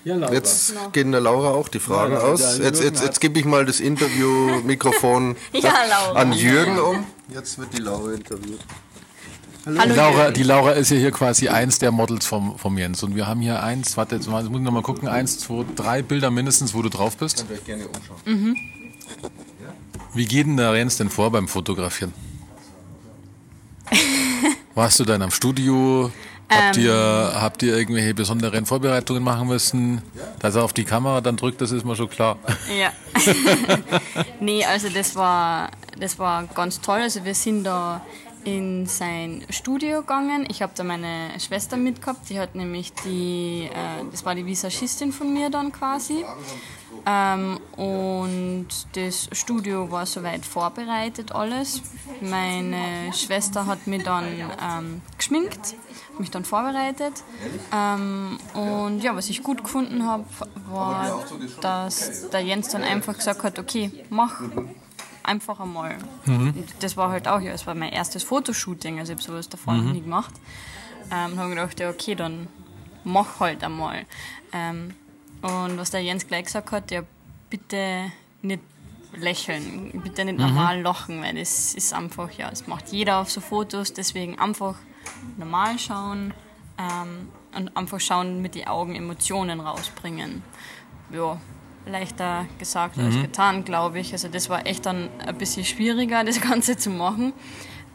Ja, 0.04 0.16
Laura. 0.16 0.32
jetzt 0.32 0.74
gehen 0.92 1.12
der 1.12 1.20
Laura 1.20 1.50
auch 1.50 1.68
die 1.68 1.78
Fragen 1.78 2.14
Ja, 2.14 2.20
aus. 2.20 2.58
Jetzt, 2.58 2.82
jetzt, 2.82 3.02
jetzt 3.02 3.20
gebe 3.20 3.38
ich 3.38 3.44
mal 3.44 3.66
das 3.66 3.80
Interview-Mikrofon 3.80 5.36
Ja, 5.52 5.74
Laura. 5.88 6.18
an 6.20 6.32
Jürgen 6.32 6.78
um. 6.78 7.04
Jetzt 7.28 7.58
wird 7.58 7.72
die 7.76 7.82
Laura 7.82 8.12
interviewt. 8.12 8.60
Hallo. 9.66 9.94
Laura, 9.94 10.18
Jürgen. 10.22 10.34
die 10.34 10.42
Laura 10.42 10.70
ist 10.72 10.90
ja 10.90 10.96
hier 10.96 11.10
quasi 11.10 11.48
eins 11.48 11.78
der 11.80 11.92
Models 11.92 12.24
vom, 12.24 12.58
vom 12.58 12.78
Jens. 12.78 13.02
Und 13.02 13.14
wir 13.14 13.26
haben 13.26 13.42
hier 13.42 13.62
eins, 13.62 13.96
warte, 13.98 14.14
jetzt 14.16 14.26
mal- 14.26 14.40
jetzt 14.40 14.50
muss 14.50 14.60
ich 14.60 14.64
noch 14.64 14.72
mal 14.72 14.82
gucken, 14.82 15.06
eins, 15.06 15.38
zwei, 15.38 15.66
drei 15.76 16.00
Bilder 16.00 16.30
mindestens, 16.30 16.72
wo 16.72 16.80
du 16.80 16.88
drauf 16.88 17.18
bist. 17.18 17.36
Könnt 17.36 17.50
ihr 17.50 17.56
euch 17.56 17.64
gerne 17.64 17.86
umschauen. 17.86 18.56
Wie 20.14 20.24
geht 20.24 20.46
denn 20.46 20.56
der 20.56 20.74
Jens 20.74 20.96
denn 20.96 21.10
vor 21.10 21.30
beim 21.30 21.46
Fotografieren? 21.46 22.14
Warst 24.74 24.98
du 24.98 25.04
dann 25.04 25.20
am 25.20 25.30
Studio? 25.30 26.10
Habt, 26.50 26.76
Ähm. 26.76 26.84
ihr, 26.84 27.32
habt 27.34 27.62
ihr 27.62 27.76
irgendwelche 27.76 28.12
besonderen 28.12 28.66
Vorbereitungen 28.66 29.22
machen 29.22 29.46
müssen? 29.46 30.02
Dass 30.40 30.56
er 30.56 30.64
auf 30.64 30.72
die 30.72 30.84
Kamera 30.84 31.20
dann 31.20 31.36
drückt, 31.36 31.60
das 31.60 31.70
ist 31.70 31.84
mir 31.84 31.94
schon 31.94 32.10
klar. 32.10 32.38
Ja. 32.76 32.92
nee, 34.40 34.64
also 34.64 34.88
das 34.88 35.14
war, 35.14 35.70
das 35.98 36.18
war 36.18 36.44
ganz 36.46 36.80
toll. 36.80 37.00
Also 37.00 37.24
wir 37.24 37.34
sind 37.34 37.64
da 37.64 38.00
in 38.44 38.86
sein 38.86 39.44
Studio 39.50 40.00
gegangen. 40.00 40.46
Ich 40.48 40.62
habe 40.62 40.72
da 40.74 40.82
meine 40.82 41.30
Schwester 41.38 41.76
mitgehabt. 41.76 42.28
Die 42.30 42.40
hat 42.40 42.54
nämlich 42.54 42.92
die, 43.04 43.68
äh, 43.72 44.04
das 44.10 44.24
war 44.24 44.34
die 44.34 44.46
Visagistin 44.46 45.12
von 45.12 45.32
mir 45.32 45.50
dann 45.50 45.72
quasi. 45.72 46.24
Ähm, 47.06 47.58
und 47.76 48.68
das 48.92 49.28
Studio 49.32 49.90
war 49.90 50.06
soweit 50.06 50.44
vorbereitet, 50.44 51.32
alles. 51.32 51.82
Meine 52.20 53.12
Schwester 53.12 53.66
hat 53.66 53.86
mich 53.86 54.02
dann 54.02 54.24
ähm, 54.26 55.02
geschminkt, 55.16 55.74
mich 56.18 56.30
dann 56.30 56.44
vorbereitet. 56.44 57.22
Ähm, 57.72 58.38
und 58.54 59.00
ja, 59.00 59.16
was 59.16 59.30
ich 59.30 59.42
gut 59.42 59.64
gefunden 59.64 60.06
habe, 60.06 60.24
war, 60.68 61.24
dass 61.60 62.30
der 62.30 62.40
Jens 62.40 62.68
dann 62.68 62.82
einfach 62.82 63.16
gesagt 63.16 63.42
hat, 63.42 63.58
okay, 63.58 63.90
mach 64.10 64.42
einfach 65.22 65.60
einmal. 65.60 65.96
Und 66.26 66.64
das 66.80 66.96
war 66.96 67.10
halt 67.10 67.28
auch, 67.28 67.40
ja, 67.40 67.52
es 67.52 67.66
war 67.66 67.74
mein 67.74 67.92
erstes 67.92 68.22
Fotoshooting, 68.22 68.98
also 68.98 69.12
ich 69.12 69.18
habe 69.18 69.26
sowas 69.26 69.48
davor 69.48 69.74
noch 69.74 69.92
nie 69.92 70.02
gemacht. 70.02 70.34
Ähm, 71.10 71.32
und 71.32 71.38
habe 71.38 71.50
gedacht, 71.50 71.80
ja, 71.80 71.90
okay, 71.90 72.14
dann 72.14 72.48
mach 73.04 73.40
halt 73.40 73.64
einmal. 73.64 74.04
Ähm, 74.52 74.94
und 75.42 75.78
was 75.78 75.90
der 75.90 76.02
Jens 76.02 76.26
gleich 76.26 76.44
gesagt 76.44 76.72
hat, 76.72 76.90
ja, 76.90 77.02
bitte 77.48 78.12
nicht 78.42 78.60
lächeln, 79.16 80.00
bitte 80.02 80.24
nicht 80.24 80.38
normal 80.38 80.80
lachen, 80.82 81.22
weil 81.22 81.34
das 81.34 81.74
ist 81.74 81.92
einfach, 81.92 82.30
ja, 82.32 82.50
das 82.50 82.66
macht 82.66 82.88
jeder 82.92 83.18
auf 83.18 83.30
so 83.30 83.40
Fotos, 83.40 83.92
deswegen 83.92 84.38
einfach 84.38 84.76
normal 85.36 85.78
schauen 85.78 86.32
ähm, 86.78 87.28
und 87.56 87.76
einfach 87.76 88.00
schauen, 88.00 88.42
mit 88.42 88.54
den 88.54 88.66
Augen 88.68 88.94
Emotionen 88.94 89.60
rausbringen. 89.60 90.42
Ja, 91.12 91.38
leichter 91.86 92.46
gesagt 92.58 92.98
als 92.98 93.16
getan, 93.20 93.64
glaube 93.64 93.98
ich. 93.98 94.12
Also 94.12 94.28
das 94.28 94.48
war 94.48 94.66
echt 94.66 94.86
dann 94.86 95.08
ein 95.18 95.36
bisschen 95.36 95.64
schwieriger, 95.64 96.22
das 96.24 96.40
Ganze 96.40 96.76
zu 96.76 96.90
machen. 96.90 97.32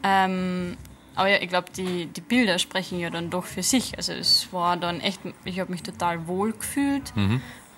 Ähm, 0.02 0.76
aber 1.16 1.28
ja, 1.30 1.38
ich 1.40 1.48
glaube, 1.48 1.72
die, 1.74 2.06
die 2.06 2.20
Bilder 2.20 2.58
sprechen 2.58 3.00
ja 3.00 3.10
dann 3.10 3.30
doch 3.30 3.44
für 3.44 3.62
sich. 3.62 3.96
Also 3.96 4.12
es 4.12 4.52
war 4.52 4.76
dann 4.76 5.00
echt, 5.00 5.20
ich 5.44 5.58
habe 5.58 5.72
mich 5.72 5.82
total 5.82 6.28
wohl 6.28 6.52
gefühlt. 6.52 7.12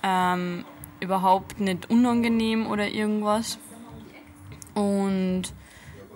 Ähm, 0.03 0.65
überhaupt 0.99 1.59
nicht 1.59 1.89
unangenehm 1.89 2.67
oder 2.67 2.87
irgendwas. 2.89 3.57
Und 4.73 5.43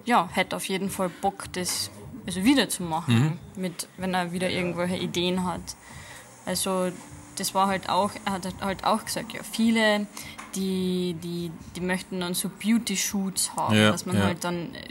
ja, 0.05 0.29
hätte 0.33 0.55
auf 0.57 0.65
jeden 0.65 0.89
Fall 0.89 1.09
Bock, 1.21 1.45
das 1.53 1.89
also 2.25 2.43
wieder 2.43 2.69
zu 2.69 2.83
machen, 2.83 3.39
mit, 3.55 3.87
wenn 3.97 4.13
er 4.13 4.31
wieder 4.31 4.49
irgendwelche 4.49 4.97
Ideen 4.97 5.45
hat. 5.45 5.61
Also 6.45 6.91
das 7.37 7.53
war 7.55 7.67
halt 7.67 7.89
auch, 7.89 8.11
er 8.25 8.33
hat 8.33 8.47
halt 8.61 8.83
auch 8.85 9.03
gesagt, 9.05 9.33
ja, 9.33 9.41
viele, 9.43 10.07
die, 10.55 11.15
die, 11.21 11.51
die 11.75 11.81
möchten 11.81 12.19
dann 12.19 12.33
so 12.33 12.49
Beauty-Shoots 12.49 13.55
haben, 13.55 13.75
Ja, 13.75 13.91
dass 13.91 14.05
man 14.05 14.17
ja. 14.17 14.23
halt 14.23 14.43
dann 14.43 14.73
äh, 14.75 14.81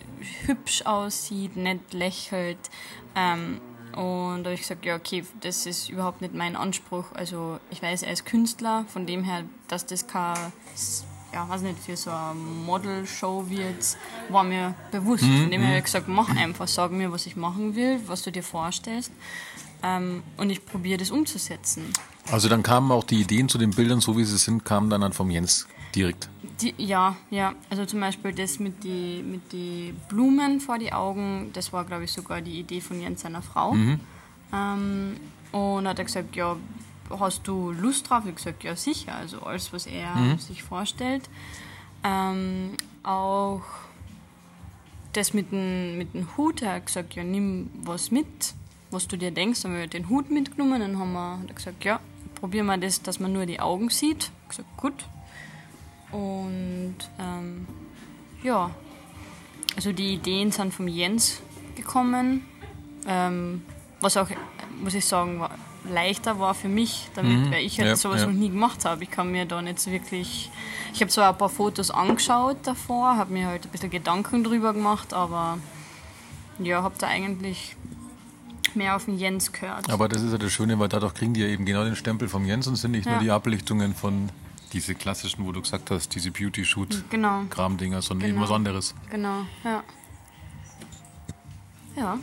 hübsch 0.46 0.82
aussieht, 0.86 1.56
nicht 1.56 1.92
lächelt. 1.92 2.58
Ähm, 3.14 3.60
und 3.92 4.44
da 4.44 4.50
habe 4.50 4.54
ich 4.54 4.60
gesagt, 4.62 4.84
ja, 4.86 4.96
okay, 4.96 5.24
das 5.40 5.66
ist 5.66 5.90
überhaupt 5.90 6.22
nicht 6.22 6.34
mein 6.34 6.56
Anspruch. 6.56 7.04
Also 7.12 7.60
ich 7.70 7.82
weiß, 7.82 8.02
er 8.04 8.12
ist 8.12 8.24
Künstler, 8.24 8.84
von 8.88 9.06
dem 9.06 9.22
her, 9.22 9.44
dass 9.68 9.84
das 9.84 10.06
kein, 10.06 10.34
ja, 11.34 11.48
weiß 11.48 11.60
nicht, 11.62 11.78
für 11.78 11.96
so 11.96 12.10
eine 12.10 12.34
Model-Show 12.34 13.50
wird, 13.50 13.96
war 14.30 14.44
mir 14.44 14.74
bewusst. 14.90 15.24
Mhm, 15.24 15.42
Von 15.42 15.50
dem 15.50 15.60
her 15.60 15.68
habe 15.70 15.78
ich 15.78 15.84
gesagt, 15.84 16.08
mach 16.08 16.28
einfach, 16.34 16.68
sag 16.68 16.90
mir, 16.90 17.12
was 17.12 17.26
ich 17.26 17.36
machen 17.36 17.74
will, 17.74 18.00
was 18.06 18.22
du 18.22 18.32
dir 18.32 18.42
vorstellst. 18.42 19.12
Ähm, 19.82 20.22
und 20.36 20.48
ich 20.50 20.64
probiere 20.64 20.98
das 20.98 21.10
umzusetzen. 21.10 21.92
Also 22.32 22.48
dann 22.48 22.62
kamen 22.62 22.90
auch 22.90 23.04
die 23.04 23.20
Ideen 23.20 23.50
zu 23.50 23.58
den 23.58 23.70
Bildern, 23.72 24.00
so 24.00 24.16
wie 24.16 24.24
sie 24.24 24.38
sind, 24.38 24.64
kamen 24.64 24.88
dann, 24.88 25.02
dann 25.02 25.12
vom 25.12 25.30
Jens 25.30 25.68
direkt. 25.94 26.30
Die, 26.62 26.74
ja, 26.78 27.14
ja. 27.30 27.52
Also 27.68 27.84
zum 27.84 28.00
Beispiel 28.00 28.32
das 28.32 28.58
mit 28.58 28.82
die, 28.84 29.22
mit 29.22 29.52
die 29.52 29.94
Blumen 30.08 30.60
vor 30.60 30.78
die 30.78 30.94
Augen, 30.94 31.50
das 31.52 31.74
war, 31.74 31.84
glaube 31.84 32.04
ich, 32.04 32.12
sogar 32.12 32.40
die 32.40 32.58
Idee 32.58 32.80
von 32.80 33.00
Jens 33.00 33.20
seiner 33.20 33.42
Frau. 33.42 33.74
Ähm, 34.52 35.16
und 35.52 35.86
hat 35.86 35.98
er 35.98 36.04
gesagt, 36.06 36.34
ja, 36.34 36.56
hast 37.10 37.46
du 37.46 37.70
Lust 37.70 38.08
drauf? 38.08 38.20
Ich 38.20 38.28
habe 38.28 38.32
gesagt, 38.32 38.64
ja, 38.64 38.76
sicher. 38.76 39.14
Also 39.14 39.42
alles, 39.42 39.70
was 39.74 39.86
er 39.86 40.38
sich 40.38 40.62
vorstellt. 40.62 41.28
Ähm, 42.02 42.70
auch 43.02 43.60
das 45.12 45.34
mit 45.34 45.52
dem, 45.52 45.98
mit 45.98 46.14
dem 46.14 46.34
Hut, 46.38 46.62
er 46.62 46.76
hat 46.76 46.86
gesagt, 46.86 47.14
ja, 47.14 47.24
nimm 47.24 47.68
was 47.82 48.10
mit, 48.10 48.54
was 48.90 49.06
du 49.06 49.18
dir 49.18 49.32
denkst. 49.32 49.60
Dann 49.60 49.72
haben 49.72 49.80
wir 49.80 49.86
den 49.86 50.08
Hut 50.08 50.30
mitgenommen, 50.30 50.80
dann 50.80 50.98
haben 50.98 51.12
wir, 51.12 51.38
hat 51.38 51.48
er 51.48 51.54
gesagt, 51.54 51.84
ja, 51.84 52.00
probieren 52.42 52.66
wir 52.66 52.76
das, 52.76 53.00
dass 53.00 53.20
man 53.20 53.32
nur 53.32 53.46
die 53.46 53.60
Augen 53.60 53.88
sieht. 53.88 54.24
Ich 54.50 54.58
habe 54.58 54.66
gesagt, 54.66 54.76
gut. 54.76 55.04
Und 56.10 56.96
ähm, 57.20 57.68
ja, 58.42 58.72
also 59.76 59.92
die 59.92 60.14
Ideen 60.14 60.50
sind 60.50 60.74
vom 60.74 60.88
Jens 60.88 61.40
gekommen, 61.76 62.44
ähm, 63.06 63.62
was 64.00 64.16
auch, 64.16 64.26
muss 64.82 64.94
ich 64.94 65.04
sagen, 65.04 65.38
war, 65.38 65.52
leichter 65.88 66.40
war 66.40 66.54
für 66.54 66.66
mich, 66.66 67.10
damit, 67.14 67.52
weil 67.52 67.64
ich 67.64 67.78
halt 67.78 67.90
Ja, 67.90 67.96
sowas 67.96 68.22
ja. 68.22 68.26
noch 68.26 68.34
nie 68.34 68.50
gemacht 68.50 68.84
habe. 68.86 69.04
Ich 69.04 69.10
kann 69.12 69.30
mir 69.30 69.46
da 69.46 69.62
nicht 69.62 69.86
wirklich, 69.86 70.50
ich 70.92 71.00
habe 71.00 71.12
zwar 71.12 71.30
ein 71.30 71.38
paar 71.38 71.48
Fotos 71.48 71.92
angeschaut 71.92 72.56
davor, 72.64 73.16
habe 73.18 73.32
mir 73.32 73.46
halt 73.46 73.66
ein 73.66 73.70
bisschen 73.70 73.90
Gedanken 73.90 74.42
drüber 74.42 74.72
gemacht, 74.72 75.14
aber 75.14 75.58
ja, 76.58 76.82
habe 76.82 76.96
da 76.98 77.06
eigentlich 77.06 77.76
mehr 78.76 78.96
auf 78.96 79.04
den 79.06 79.18
Jens 79.18 79.52
gehört. 79.52 79.90
Aber 79.90 80.08
das 80.08 80.22
ist 80.22 80.32
ja 80.32 80.38
das 80.38 80.52
Schöne, 80.52 80.78
weil 80.78 80.88
dadurch 80.88 81.14
kriegen 81.14 81.34
die 81.34 81.40
ja 81.40 81.46
eben 81.48 81.64
genau 81.64 81.84
den 81.84 81.96
Stempel 81.96 82.28
vom 82.28 82.44
Jens 82.44 82.66
und 82.66 82.76
sind 82.76 82.92
nicht 82.92 83.06
nur 83.06 83.14
Ja. 83.16 83.20
die 83.20 83.30
Ablichtungen 83.30 83.94
von 83.94 84.30
diese 84.72 84.94
klassischen, 84.94 85.44
wo 85.46 85.52
du 85.52 85.60
gesagt 85.60 85.90
hast, 85.90 86.14
diese 86.14 86.30
Beauty-Shoot-Kram-Dinger, 86.30 87.50
Genau, 87.96 88.00
sondern 88.00 88.28
eben 88.28 88.38
Genau. 88.38 88.48
was 88.48 88.54
anderes. 88.54 88.94
genau, 89.10 89.42
ja. 89.64 89.82
Ja, 91.96 92.18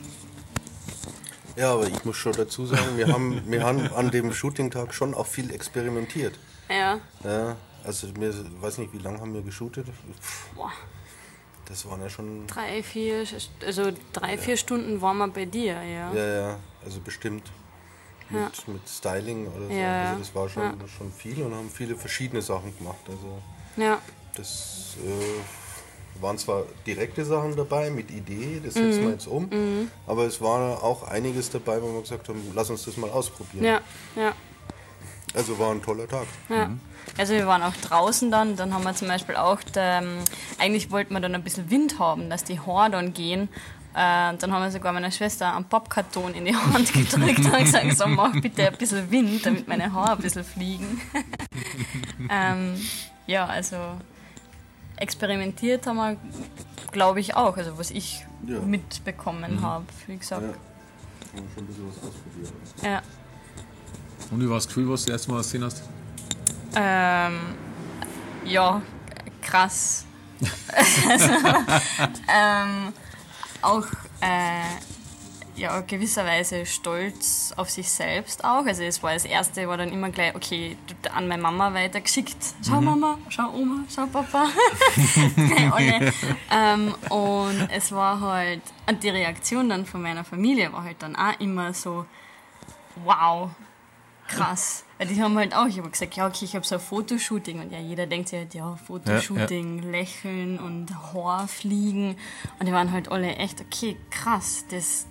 Ja, 1.56 1.72
aber 1.74 1.86
ich 1.88 2.04
muss 2.04 2.16
schon 2.16 2.32
dazu 2.32 2.66
sagen, 2.66 2.96
wir 2.96 3.08
haben, 3.08 3.42
wir 3.50 3.62
haben 3.64 3.86
an 3.92 4.10
dem 4.10 4.32
Shooting-Tag 4.32 4.94
schon 4.94 5.14
auch 5.14 5.26
viel 5.26 5.50
experimentiert. 5.52 6.38
ja. 6.68 6.98
Ja, 7.24 7.56
also 7.84 8.08
wir 8.16 8.34
weiß 8.60 8.78
nicht, 8.78 8.92
wie 8.92 8.98
lange 8.98 9.20
haben 9.20 9.32
wir 9.34 9.42
geshootet? 9.42 9.86
Pff, 9.86 10.48
Boah. 10.54 10.72
Das 11.70 11.88
waren 11.88 12.00
ja 12.02 12.10
schon, 12.10 12.46
Drei, 12.48 12.82
vier, 12.82 13.24
also 13.64 13.92
drei, 14.12 14.36
vier 14.36 14.56
Stunden 14.56 15.00
waren 15.00 15.18
wir 15.18 15.28
bei 15.28 15.44
dir, 15.44 15.74
ja. 15.82 16.12
ja, 16.12 16.26
ja, 16.26 16.56
also 16.84 16.98
bestimmt 17.00 17.44
mit, 18.28 18.40
Ja. 18.42 18.50
mit 18.66 18.88
Styling 18.88 19.46
oder 19.46 19.66
so. 19.68 19.72
Ja, 19.72 19.78
ja. 19.78 20.00
Also 20.10 20.18
das 20.18 20.34
war 20.34 20.48
schon, 20.48 20.62
Ja. 20.64 20.74
schon 20.98 21.12
viel 21.12 21.40
und 21.44 21.54
haben 21.54 21.70
viele 21.70 21.94
verschiedene 21.96 22.42
Sachen 22.42 22.76
gemacht. 22.76 22.98
Also 23.08 23.40
Ja, 23.76 24.02
das 24.34 24.96
äh, 25.06 26.20
waren 26.22 26.38
zwar 26.38 26.64
direkte 26.86 27.24
Sachen 27.24 27.54
dabei 27.56 27.88
mit 27.90 28.10
Idee, 28.10 28.60
das 28.64 28.74
setzen 28.74 29.02
Mhm. 29.02 29.04
wir 29.06 29.10
jetzt 29.12 29.28
um, 29.28 29.48
aber 30.08 30.24
es 30.26 30.40
war 30.40 30.82
auch 30.82 31.04
einiges 31.04 31.50
dabei, 31.50 31.80
wo 31.80 31.92
wir 31.94 32.00
gesagt 32.00 32.28
haben, 32.28 32.42
lass 32.52 32.68
uns 32.68 32.84
das 32.84 32.96
mal 32.96 33.10
ausprobieren. 33.10 33.64
ja, 33.64 33.80
ja. 34.16 34.34
Also 35.34 35.58
war 35.58 35.70
ein 35.70 35.82
toller 35.82 36.08
Tag. 36.08 36.26
Ja. 36.48 36.70
Also 37.18 37.34
wir 37.34 37.46
waren 37.46 37.62
auch 37.62 37.74
draußen 37.76 38.30
dann, 38.30 38.56
dann 38.56 38.74
haben 38.74 38.84
wir 38.84 38.94
zum 38.94 39.08
Beispiel 39.08 39.36
auch, 39.36 39.60
ähm, 39.76 40.18
eigentlich 40.58 40.90
wollten 40.90 41.14
wir 41.14 41.20
dann 41.20 41.34
ein 41.34 41.42
bisschen 41.42 41.70
Wind 41.70 41.98
haben, 41.98 42.30
dass 42.30 42.44
die 42.44 42.60
Haare 42.60 42.90
dann 42.90 43.12
gehen 43.12 43.48
Äh, 43.92 44.36
dann 44.36 44.52
haben 44.52 44.62
wir 44.62 44.70
sogar 44.70 44.92
meiner 44.92 45.10
Schwester 45.10 45.52
einen 45.52 45.64
Pappkarton 45.64 46.34
in 46.34 46.44
die 46.44 46.54
Hand 46.54 46.92
gedrückt 46.92 47.40
und 47.40 47.58
gesagt, 47.58 47.98
so 47.98 48.06
mach 48.06 48.40
bitte 48.40 48.68
ein 48.68 48.76
bisschen 48.76 49.10
Wind, 49.10 49.44
damit 49.44 49.66
meine 49.66 49.92
Haare 49.92 50.12
ein 50.12 50.18
bisschen 50.22 50.44
fliegen. 50.44 51.00
ähm, 52.30 52.80
ja, 53.26 53.46
also 53.46 53.76
experimentiert 54.94 55.88
haben 55.88 55.96
wir, 55.96 56.16
glaube 56.92 57.18
ich, 57.18 57.34
auch, 57.34 57.56
also 57.56 57.78
was 57.78 57.90
ich 57.90 58.24
ja. 58.46 58.60
mitbekommen 58.60 59.56
mhm. 59.56 59.62
habe, 59.62 59.86
wie 60.06 60.18
gesagt. 60.18 60.42
Ja. 60.42 61.42
Schon 61.52 61.64
ein 61.64 61.66
bisschen 61.66 61.88
was 61.88 61.96
ausprobiert. 61.96 62.52
Ja. 62.82 63.02
Und 64.30 64.40
wie 64.40 64.48
war 64.48 64.56
das 64.56 64.68
Gefühl, 64.68 64.88
was 64.88 65.04
du 65.04 65.10
das 65.10 65.20
erste 65.20 65.32
Mal 65.32 65.38
gesehen 65.38 65.64
hast? 65.64 65.82
Ähm, 66.74 67.38
ja, 68.44 68.80
krass. 69.42 70.06
ähm, 72.28 72.92
auch 73.60 73.86
äh, 74.20 74.62
ja, 75.60 75.80
gewisserweise 75.82 76.64
stolz 76.64 77.52
auf 77.56 77.68
sich 77.68 77.90
selbst 77.90 78.44
auch. 78.44 78.64
Also 78.64 78.82
es 78.82 79.02
war 79.02 79.12
das 79.12 79.24
erste, 79.24 79.68
war 79.68 79.76
dann 79.76 79.90
immer 79.90 80.08
gleich, 80.10 80.34
okay, 80.34 80.76
an 81.14 81.28
meine 81.28 81.42
Mama 81.42 81.74
weitergeschickt. 81.74 82.36
Schau 82.66 82.80
mhm. 82.80 82.86
Mama, 82.86 83.18
schau 83.28 83.50
Oma, 83.52 83.84
schau 83.94 84.06
Papa. 84.06 84.48
ähm, 86.50 86.94
und 87.10 87.68
es 87.70 87.92
war 87.92 88.20
halt, 88.20 88.62
und 88.88 89.02
die 89.02 89.10
Reaktion 89.10 89.68
dann 89.68 89.84
von 89.84 90.00
meiner 90.00 90.24
Familie 90.24 90.72
war 90.72 90.84
halt 90.84 91.02
dann 91.02 91.14
auch 91.14 91.38
immer 91.40 91.74
so, 91.74 92.06
wow, 93.04 93.50
krass. 94.30 94.84
Weil 94.98 95.08
die 95.08 95.22
haben 95.22 95.36
halt 95.36 95.54
auch, 95.54 95.66
ich 95.66 95.78
habe 95.78 95.90
gesagt, 95.90 96.14
ja, 96.14 96.26
okay, 96.26 96.44
ich 96.44 96.54
habe 96.54 96.66
so 96.66 96.74
ein 96.74 96.80
Fotoshooting 96.80 97.60
und 97.60 97.72
ja, 97.72 97.78
jeder 97.78 98.06
denkt 98.06 98.28
sich 98.28 98.38
halt, 98.38 98.54
ja, 98.54 98.76
Fotoshooting, 98.76 99.78
ja, 99.78 99.84
ja. 99.84 99.90
lächeln 99.90 100.58
und 100.58 100.94
Haar 101.12 101.48
fliegen. 101.48 102.16
Und 102.58 102.66
die 102.66 102.72
waren 102.72 102.92
halt 102.92 103.10
alle 103.10 103.34
echt, 103.36 103.60
okay, 103.60 103.96
krass, 104.10 104.64
das, 104.70 105.06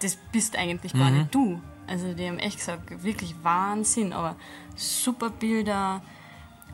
das 0.00 0.16
bist 0.32 0.56
eigentlich 0.56 0.92
gar 0.92 1.10
mhm. 1.10 1.18
nicht 1.18 1.34
du. 1.34 1.60
Also 1.86 2.12
die 2.12 2.28
haben 2.28 2.38
echt 2.38 2.58
gesagt, 2.58 3.02
wirklich 3.02 3.34
Wahnsinn, 3.42 4.12
aber 4.12 4.36
super 4.74 5.30
Bilder, 5.30 6.02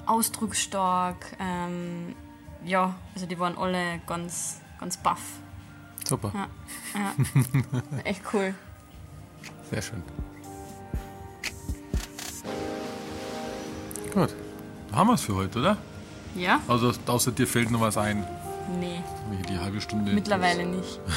ausdrucksstark, 0.07 1.37
ähm, 1.39 2.15
ja, 2.65 2.95
also 3.15 3.27
die 3.27 3.39
waren 3.39 3.57
alle 3.57 4.01
ganz, 4.07 4.61
ganz 4.79 4.97
baff. 4.97 5.21
Super. 6.05 6.33
Ja, 6.35 6.49
ja. 6.99 8.01
echt 8.05 8.23
cool. 8.33 8.55
Sehr 9.71 9.83
schön. 9.83 10.03
Gut. 14.13 14.35
Haben 14.93 15.09
wir 15.09 15.15
es 15.15 15.23
für 15.23 15.35
heute, 15.35 15.59
oder? 15.59 15.77
Ja. 16.35 16.61
Also 16.69 16.93
außer 17.07 17.33
dir 17.33 17.47
fällt 17.47 17.71
noch 17.71 17.81
was 17.81 17.97
ein. 17.97 18.27
Nee. 18.81 19.03
Die 19.49 19.59
halbe 19.59 19.81
Stunde. 19.81 20.13
Mittlerweile 20.13 20.67
nicht. 20.67 21.01